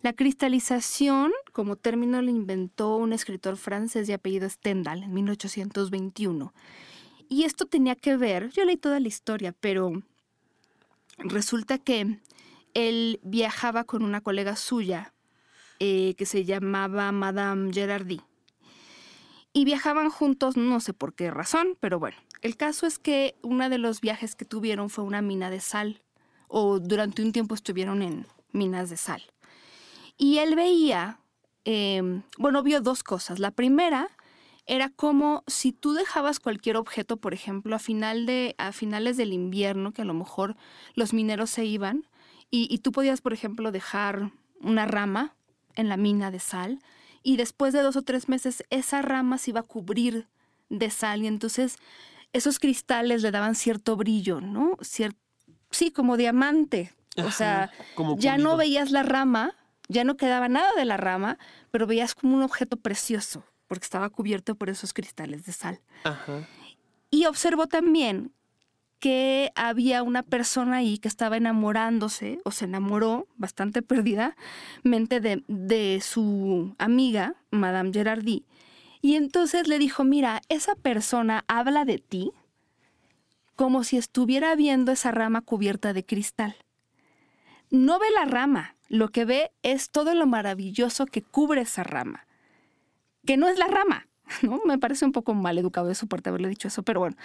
[0.03, 6.53] La cristalización, como término, lo inventó un escritor francés de apellido Stendhal en 1821.
[7.29, 10.03] Y esto tenía que ver, yo leí toda la historia, pero
[11.18, 12.20] resulta que
[12.74, 15.12] él viajaba con una colega suya
[15.81, 18.20] eh, que se llamaba Madame Gerardi.
[19.57, 23.70] Y viajaban juntos, no sé por qué razón, pero bueno, el caso es que uno
[23.70, 26.02] de los viajes que tuvieron fue una mina de sal,
[26.46, 29.22] o durante un tiempo estuvieron en minas de sal.
[30.18, 31.20] Y él veía,
[31.64, 33.38] eh, bueno, vio dos cosas.
[33.38, 34.11] La primera
[34.66, 39.32] era como si tú dejabas cualquier objeto, por ejemplo, a, final de, a finales del
[39.32, 40.54] invierno, que a lo mejor
[40.92, 42.07] los mineros se iban,
[42.50, 45.34] y, y tú podías, por ejemplo, dejar una rama
[45.76, 46.78] en la mina de sal,
[47.27, 50.29] y después de dos o tres meses esa rama se iba a cubrir
[50.68, 51.77] de sal, y entonces
[52.33, 54.77] esos cristales le daban cierto brillo, ¿no?
[54.77, 55.16] Cier-
[55.72, 56.95] sí, como diamante.
[57.16, 59.57] O sea, como ya no veías la rama,
[59.89, 61.37] ya no quedaba nada de la rama,
[61.72, 65.81] pero veías como un objeto precioso, porque estaba cubierto por esos cristales de sal.
[66.05, 66.47] Ajá.
[67.11, 68.33] Y observó también
[68.99, 76.01] que había una persona ahí que estaba enamorándose, o se enamoró bastante perdidamente de, de
[76.03, 78.44] su amiga, Madame Gerardi.
[79.03, 82.32] Y entonces le dijo, mira, esa persona habla de ti
[83.55, 86.57] como si estuviera viendo esa rama cubierta de cristal.
[87.70, 92.26] No ve la rama, lo que ve es todo lo maravilloso que cubre esa rama,
[93.24, 94.07] que no es la rama,
[94.66, 97.16] Me parece un poco mal educado de su parte haberle dicho eso, pero bueno.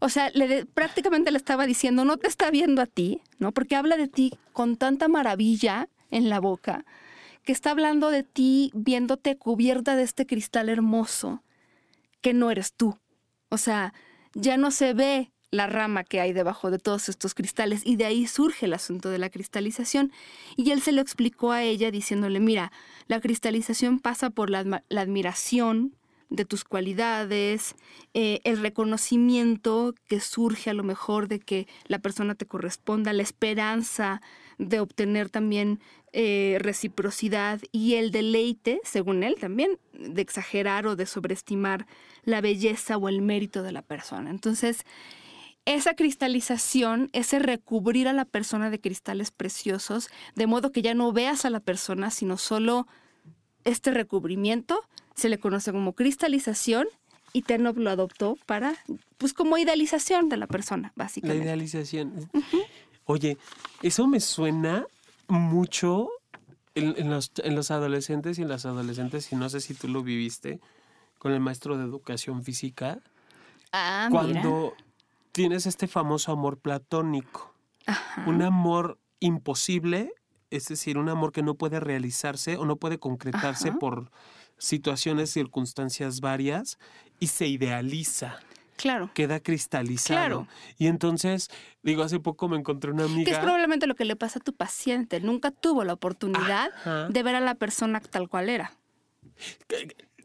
[0.00, 0.30] O sea,
[0.74, 3.52] prácticamente le estaba diciendo, no te está viendo a ti, ¿no?
[3.52, 6.84] Porque habla de ti con tanta maravilla en la boca,
[7.44, 11.42] que está hablando de ti viéndote cubierta de este cristal hermoso,
[12.20, 12.98] que no eres tú.
[13.48, 13.94] O sea,
[14.34, 18.04] ya no se ve la rama que hay debajo de todos estos cristales y de
[18.04, 20.12] ahí surge el asunto de la cristalización.
[20.56, 22.70] Y él se lo explicó a ella diciéndole, mira,
[23.08, 25.96] la cristalización pasa por la admiración,
[26.30, 27.74] de tus cualidades,
[28.14, 33.22] eh, el reconocimiento que surge a lo mejor de que la persona te corresponda, la
[33.22, 34.22] esperanza
[34.58, 35.80] de obtener también
[36.12, 41.86] eh, reciprocidad y el deleite, según él también, de exagerar o de sobreestimar
[42.24, 44.30] la belleza o el mérito de la persona.
[44.30, 44.84] Entonces,
[45.64, 51.12] esa cristalización, ese recubrir a la persona de cristales preciosos, de modo que ya no
[51.12, 52.86] veas a la persona, sino solo
[53.64, 54.82] este recubrimiento,
[55.14, 56.86] se le conoce como cristalización
[57.32, 58.74] y Tenov lo adoptó para,
[59.18, 61.38] pues como idealización de la persona, básicamente.
[61.38, 62.30] La idealización.
[63.04, 63.38] Oye,
[63.82, 64.86] eso me suena
[65.28, 66.08] mucho
[66.74, 70.02] en, los, en, los, adolescentes y en las adolescentes, y no sé si tú lo
[70.02, 70.60] viviste
[71.18, 73.00] con el maestro de educación física.
[73.72, 74.74] Ah, cuando
[75.32, 77.54] tienes este famoso amor platónico.
[78.26, 80.12] Un amor imposible,
[80.50, 84.10] es decir, un amor que no puede realizarse o no puede concretarse por
[84.60, 86.78] situaciones, circunstancias varias
[87.18, 88.38] y se idealiza.
[88.76, 89.10] Claro.
[89.12, 90.46] Queda cristalizado.
[90.78, 91.50] Y entonces,
[91.82, 93.24] digo, hace poco me encontré una amiga.
[93.24, 95.20] Que es probablemente lo que le pasa a tu paciente.
[95.20, 96.70] Nunca tuvo la oportunidad
[97.08, 98.72] de ver a la persona tal cual era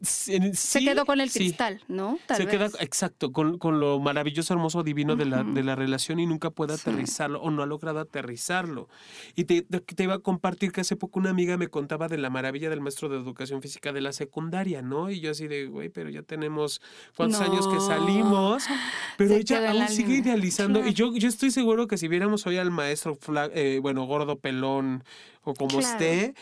[0.02, 2.18] se quedó con el cristal, ¿no?
[2.34, 6.50] se queda, exacto, con, lo maravilloso, hermoso, divino de, la, de, la, relación y nunca
[6.50, 8.88] puede aterrizarlo o no ha logrado aterrizarlo.
[9.34, 12.30] Y te, te, iba a compartir que hace poco una amiga me contaba de la
[12.30, 15.10] maravilla del maestro de educación física de la secundaria, ¿no?
[15.10, 16.80] Y yo así de, güey, pero ya tenemos
[17.16, 18.64] cuántos años que salimos,
[19.18, 20.86] pero ella aún sigue idealizando.
[20.86, 23.18] Y yo, yo estoy seguro que si viéramos hoy al maestro,
[23.54, 25.04] eh, bueno, gordo, pelón
[25.46, 26.34] o como esté,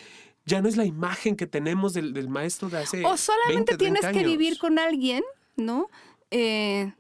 [0.47, 3.05] ya no es la imagen que tenemos del, maestro de hace.
[3.05, 5.23] O solamente tienes que vivir con alguien,
[5.57, 5.89] ¿no?
[6.31, 6.93] Eh,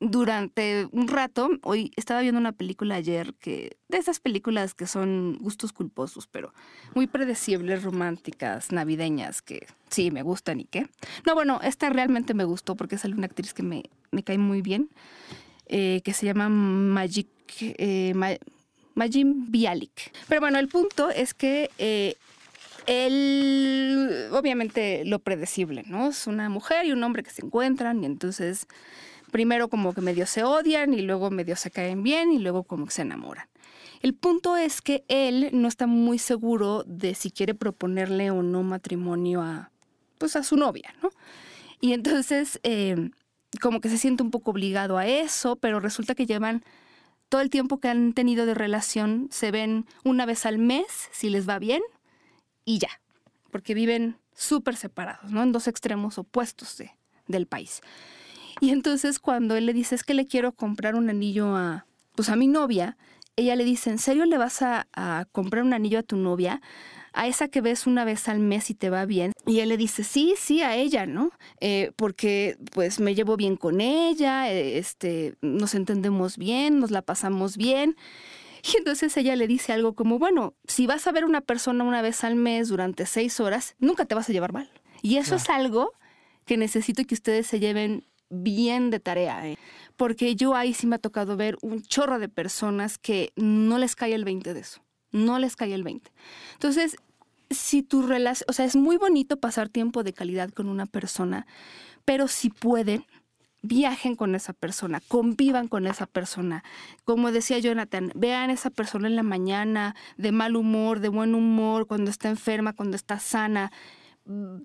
[0.00, 5.38] durante un rato, hoy estaba viendo una película ayer que de esas películas que son
[5.40, 6.52] gustos culposos, pero
[6.94, 10.88] muy predecibles, románticas, navideñas, que sí me gustan y qué.
[11.24, 14.60] No, bueno, esta realmente me gustó porque sale una actriz que me, me cae muy
[14.60, 14.90] bien,
[15.66, 17.28] eh, que se llama Magic.
[17.60, 18.12] Eh,
[18.94, 20.12] Majin Bialik.
[20.28, 22.16] Pero bueno, el punto es que eh,
[22.86, 26.08] él, obviamente, lo predecible, ¿no?
[26.08, 28.66] Es una mujer y un hombre que se encuentran y entonces
[29.30, 32.86] primero como que medio se odian y luego medio se caen bien y luego como
[32.86, 33.46] que se enamoran.
[34.02, 38.62] El punto es que él no está muy seguro de si quiere proponerle o no
[38.62, 39.70] matrimonio a,
[40.18, 41.10] pues a su novia, ¿no?
[41.80, 43.10] Y entonces eh,
[43.60, 46.62] como que se siente un poco obligado a eso, pero resulta que llevan
[47.28, 51.30] todo el tiempo que han tenido de relación, se ven una vez al mes, si
[51.30, 51.80] les va bien,
[52.64, 53.00] y ya,
[53.50, 55.42] porque viven súper separados, ¿no?
[55.42, 56.92] En dos extremos opuestos de,
[57.26, 57.80] del país.
[58.60, 62.28] Y entonces cuando él le dice, es que le quiero comprar un anillo a, pues
[62.28, 62.96] a mi novia,
[63.36, 64.86] ella le dice, ¿en serio le vas a,
[65.32, 66.60] comprar un anillo a tu novia?
[67.14, 69.32] a esa que ves una vez al mes y te va bien.
[69.44, 71.30] Y él le dice, sí, sí, a ella, ¿no?
[71.60, 77.02] Eh, porque pues me llevo bien con ella, eh, este, nos entendemos bien, nos la
[77.02, 77.96] pasamos bien.
[78.62, 82.00] Y entonces ella le dice algo como, bueno, si vas a ver una persona una
[82.00, 84.70] vez al mes durante seis horas, nunca te vas a llevar mal.
[85.02, 85.92] Y eso es algo
[86.44, 89.58] que necesito que ustedes se lleven bien de tarea, ¿eh?
[89.96, 93.94] porque yo ahí sí me ha tocado ver un chorro de personas que no les
[93.94, 96.10] cae el 20 de eso, no les cae el 20.
[96.54, 96.96] Entonces,
[97.50, 101.46] si tu relación, o sea, es muy bonito pasar tiempo de calidad con una persona,
[102.04, 103.04] pero si pueden,
[103.62, 106.64] viajen con esa persona, convivan con esa persona.
[107.04, 111.34] Como decía Jonathan, vean a esa persona en la mañana, de mal humor, de buen
[111.34, 113.72] humor, cuando está enferma, cuando está sana.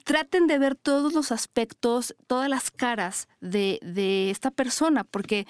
[0.04, 5.48] Traten de ver todos los aspectos, todas las caras de, de esta persona, porque,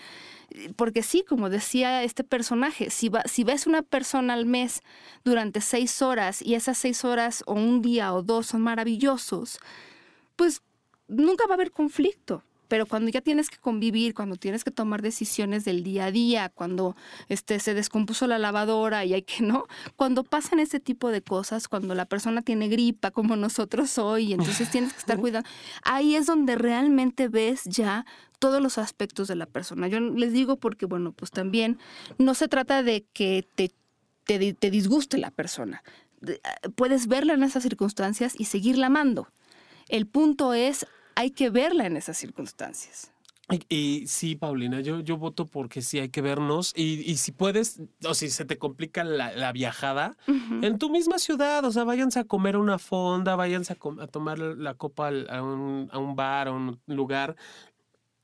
[0.75, 4.81] porque sí, como decía este personaje, si, va, si ves una persona al mes
[5.23, 9.59] durante seis horas y esas seis horas o un día o dos son maravillosos,
[10.35, 10.61] pues
[11.07, 15.01] nunca va a haber conflicto pero cuando ya tienes que convivir, cuando tienes que tomar
[15.01, 16.95] decisiones del día a día, cuando
[17.29, 19.67] este, se descompuso la lavadora y hay que, ¿no?
[19.95, 24.69] Cuando pasan ese tipo de cosas, cuando la persona tiene gripa como nosotros hoy, entonces
[24.69, 25.47] tienes que estar cuidando,
[25.83, 28.05] ahí es donde realmente ves ya
[28.39, 29.87] todos los aspectos de la persona.
[29.87, 31.79] Yo les digo porque, bueno, pues también
[32.17, 33.71] no se trata de que te,
[34.25, 35.83] te, te disguste la persona.
[36.43, 39.27] Ah, Puedes verla en esas circunstancias y seguirla amando.
[39.89, 40.85] El punto es,
[41.17, 43.11] hay que verla en esas circunstancias.
[43.49, 46.73] Y, y sí, Paulina, yo, yo voto porque sí hay que vernos.
[46.75, 51.17] Y, y si puedes, o si se te complica la, la viajada, en tu misma
[51.17, 55.41] ciudad, o sea, váyanse a comer a una fonda, váyanse a, tomar la copa a
[55.41, 57.35] un, a un bar, a un lugar.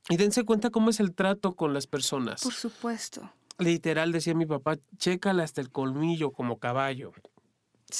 [0.09, 2.43] Y dense cuenta cómo es el trato con las personas.
[2.43, 3.27] Por supuesto.
[3.57, 7.11] Literal, decía mi papá, chécale hasta el colmillo como caballo.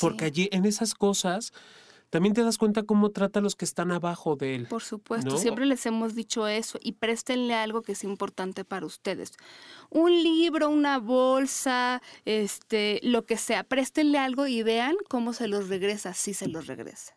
[0.01, 1.51] Porque allí, en esas cosas,
[2.13, 4.67] también te das cuenta cómo trata a los que están abajo de él.
[4.67, 5.37] Por supuesto, ¿no?
[5.39, 9.31] siempre les hemos dicho eso y préstenle algo que es importante para ustedes.
[9.89, 15.69] Un libro, una bolsa, este, lo que sea, préstenle algo y vean cómo se los
[15.69, 17.15] regresa, si se los regresa.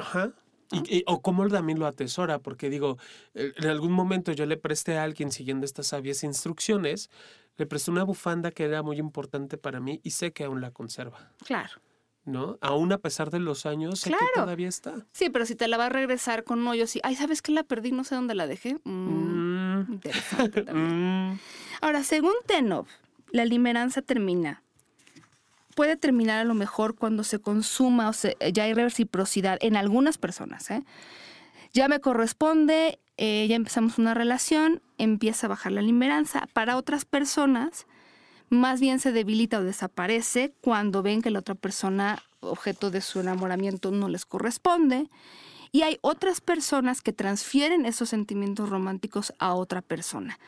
[0.00, 0.32] Ajá.
[0.72, 2.96] Y, y- o cómo también lo atesora, porque digo,
[3.34, 7.10] en algún momento yo le presté a alguien siguiendo estas sabias instrucciones,
[7.58, 10.70] le presté una bufanda que era muy importante para mí y sé que aún la
[10.70, 11.80] conserva, Claro.
[12.28, 12.58] ¿No?
[12.60, 14.32] Aún a pesar de los años, sé que Claro.
[14.34, 15.06] todavía está.
[15.12, 17.64] Sí, pero si te la va a regresar con hoyos y, ay, ¿sabes que la
[17.64, 17.90] perdí?
[17.92, 18.76] No sé dónde la dejé.
[18.84, 21.32] Mm, Mm, Interesante también.
[21.32, 21.38] mm.
[21.80, 22.86] Ahora, según Tenov,
[23.32, 24.62] la limeranza termina.
[25.74, 30.18] Puede terminar a lo mejor cuando se consuma o se- ya hay reciprocidad en algunas
[30.18, 30.70] personas.
[30.70, 30.82] ¿eh?
[31.72, 36.48] Ya me corresponde, eh, ya empezamos una relación, empieza a bajar la limeranza.
[36.52, 37.86] Para otras personas,
[38.50, 43.20] más bien se debilita o desaparece cuando ven que la otra persona, objeto de su
[43.20, 45.08] enamoramiento, no les corresponde.
[45.70, 50.38] Y hay otras personas que transfieren esos sentimientos románticos a otra persona.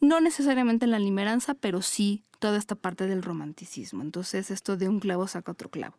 [0.00, 4.02] No necesariamente en la limeranza, pero sí toda esta parte del romanticismo.
[4.02, 5.96] Entonces, esto de un clavo saca otro clavo.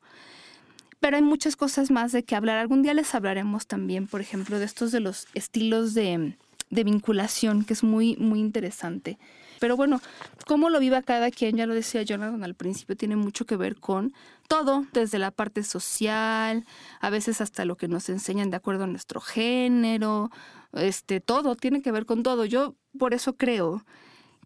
[0.99, 2.57] Pero hay muchas cosas más de que hablar.
[2.57, 6.35] Algún día les hablaremos también, por ejemplo, de estos de los estilos de,
[6.71, 9.19] de vinculación, que es muy, muy interesante.
[9.61, 10.01] Pero bueno,
[10.47, 13.75] cómo lo viva cada quien, ya lo decía Jonathan al principio, tiene mucho que ver
[13.75, 14.11] con
[14.47, 16.65] todo, desde la parte social,
[16.99, 20.31] a veces hasta lo que nos enseñan de acuerdo a nuestro género,
[20.73, 22.45] este, todo, tiene que ver con todo.
[22.45, 23.85] Yo por eso creo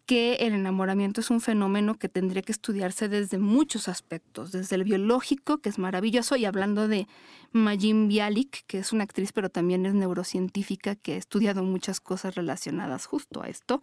[0.05, 4.83] que el enamoramiento es un fenómeno que tendría que estudiarse desde muchos aspectos, desde el
[4.83, 7.07] biológico, que es maravilloso, y hablando de
[7.53, 12.35] Majin Bialik, que es una actriz pero también es neurocientífica, que ha estudiado muchas cosas
[12.35, 13.81] relacionadas justo a esto.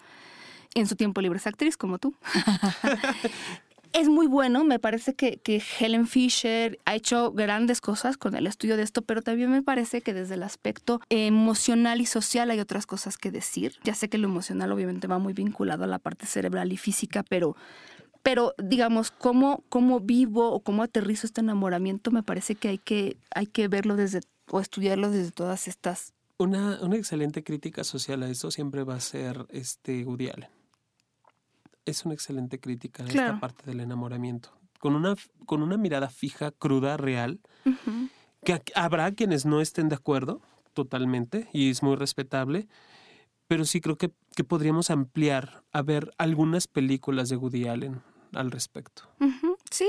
[0.74, 2.14] En su tiempo libre es actriz, como tú.
[3.92, 8.46] es muy bueno, me parece que, que Helen Fisher ha hecho grandes cosas con el
[8.46, 12.60] estudio de esto, pero también me parece que desde el aspecto emocional y social hay
[12.60, 13.74] otras cosas que decir.
[13.84, 17.22] Ya sé que lo emocional obviamente va muy vinculado a la parte cerebral y física,
[17.22, 17.54] pero,
[18.22, 23.18] pero digamos, cómo, cómo vivo o cómo aterrizo este enamoramiento, me parece que hay que,
[23.34, 24.20] hay que verlo desde
[24.50, 26.14] o estudiarlo desde todas estas...
[26.38, 30.61] Una, una excelente crítica social a esto siempre va a ser este Woody Allen.
[31.84, 33.28] Es una excelente crítica a Claro.
[33.28, 34.50] esta parte del enamoramiento.
[34.78, 35.14] Con una,
[35.46, 37.40] con una mirada fija, cruda, real,
[38.44, 40.40] que habrá quienes no estén de acuerdo
[40.74, 42.66] totalmente y es muy respetable,
[43.46, 48.00] pero sí creo que, que podríamos ampliar a ver algunas películas de Woody Allen
[48.32, 49.02] al respecto.
[49.70, 49.88] Sí,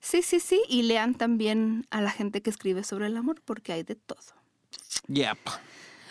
[0.00, 0.62] sí, sí, sí.
[0.68, 4.20] Y lean también a la gente que escribe sobre el amor, porque hay de todo.
[5.08, 5.38] Yep.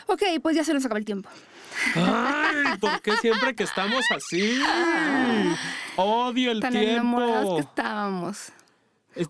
[0.08, 1.30] Ok, pues ya se nos acaba el tiempo.
[1.95, 4.60] Ay, ¿por qué siempre que estamos así?
[5.95, 7.60] Odio el Tan enamorados que tiempo.
[7.70, 8.51] estábamos.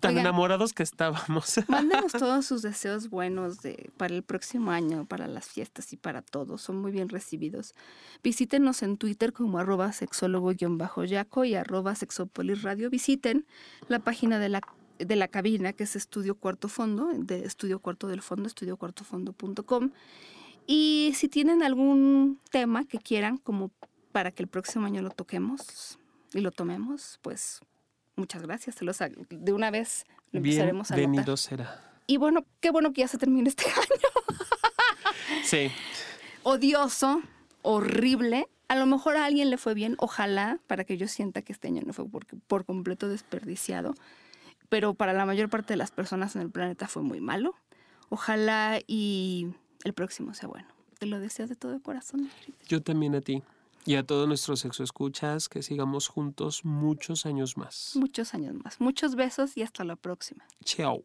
[0.01, 0.17] Tan Oigan.
[0.17, 1.59] enamorados que estábamos.
[1.67, 6.21] Mándenos todos sus deseos buenos de, para el próximo año, para las fiestas y para
[6.21, 6.61] todos.
[6.61, 7.73] Son muy bien recibidos.
[8.21, 12.89] Visítenos en Twitter como arroba sexólogo-yaco y arroba sexopolisradio.
[12.89, 13.45] Visiten
[13.87, 14.61] la página de la,
[14.99, 19.91] de la cabina, que es Estudio Cuarto Fondo, de Estudio Cuarto del Fondo, estudiocuartofondo.com.
[20.67, 23.71] Y si tienen algún tema que quieran, como
[24.11, 25.97] para que el próximo año lo toquemos
[26.33, 27.61] y lo tomemos, pues
[28.17, 28.75] muchas gracias.
[28.75, 31.09] Se los de una vez lo empezaremos a anotar.
[31.09, 32.01] Bienvenido será.
[32.05, 35.39] Y bueno, qué bueno que ya se termine este año.
[35.45, 35.71] Sí.
[36.43, 37.21] Odioso,
[37.61, 38.49] horrible.
[38.67, 41.69] A lo mejor a alguien le fue bien, ojalá, para que yo sienta que este
[41.69, 43.95] año no fue por, por completo desperdiciado.
[44.67, 47.55] Pero para la mayor parte de las personas en el planeta fue muy malo.
[48.09, 49.53] Ojalá y
[49.87, 50.67] el próximo sea bueno.
[50.99, 52.29] Te lo deseo de todo corazón.
[52.67, 53.41] Yo también a ti.
[53.85, 57.93] Y a todos nuestros sexoescuchas que sigamos juntos muchos años más.
[57.95, 58.81] Muchos años más.
[58.81, 60.43] Muchos besos y hasta la próxima.
[60.65, 61.03] Chao.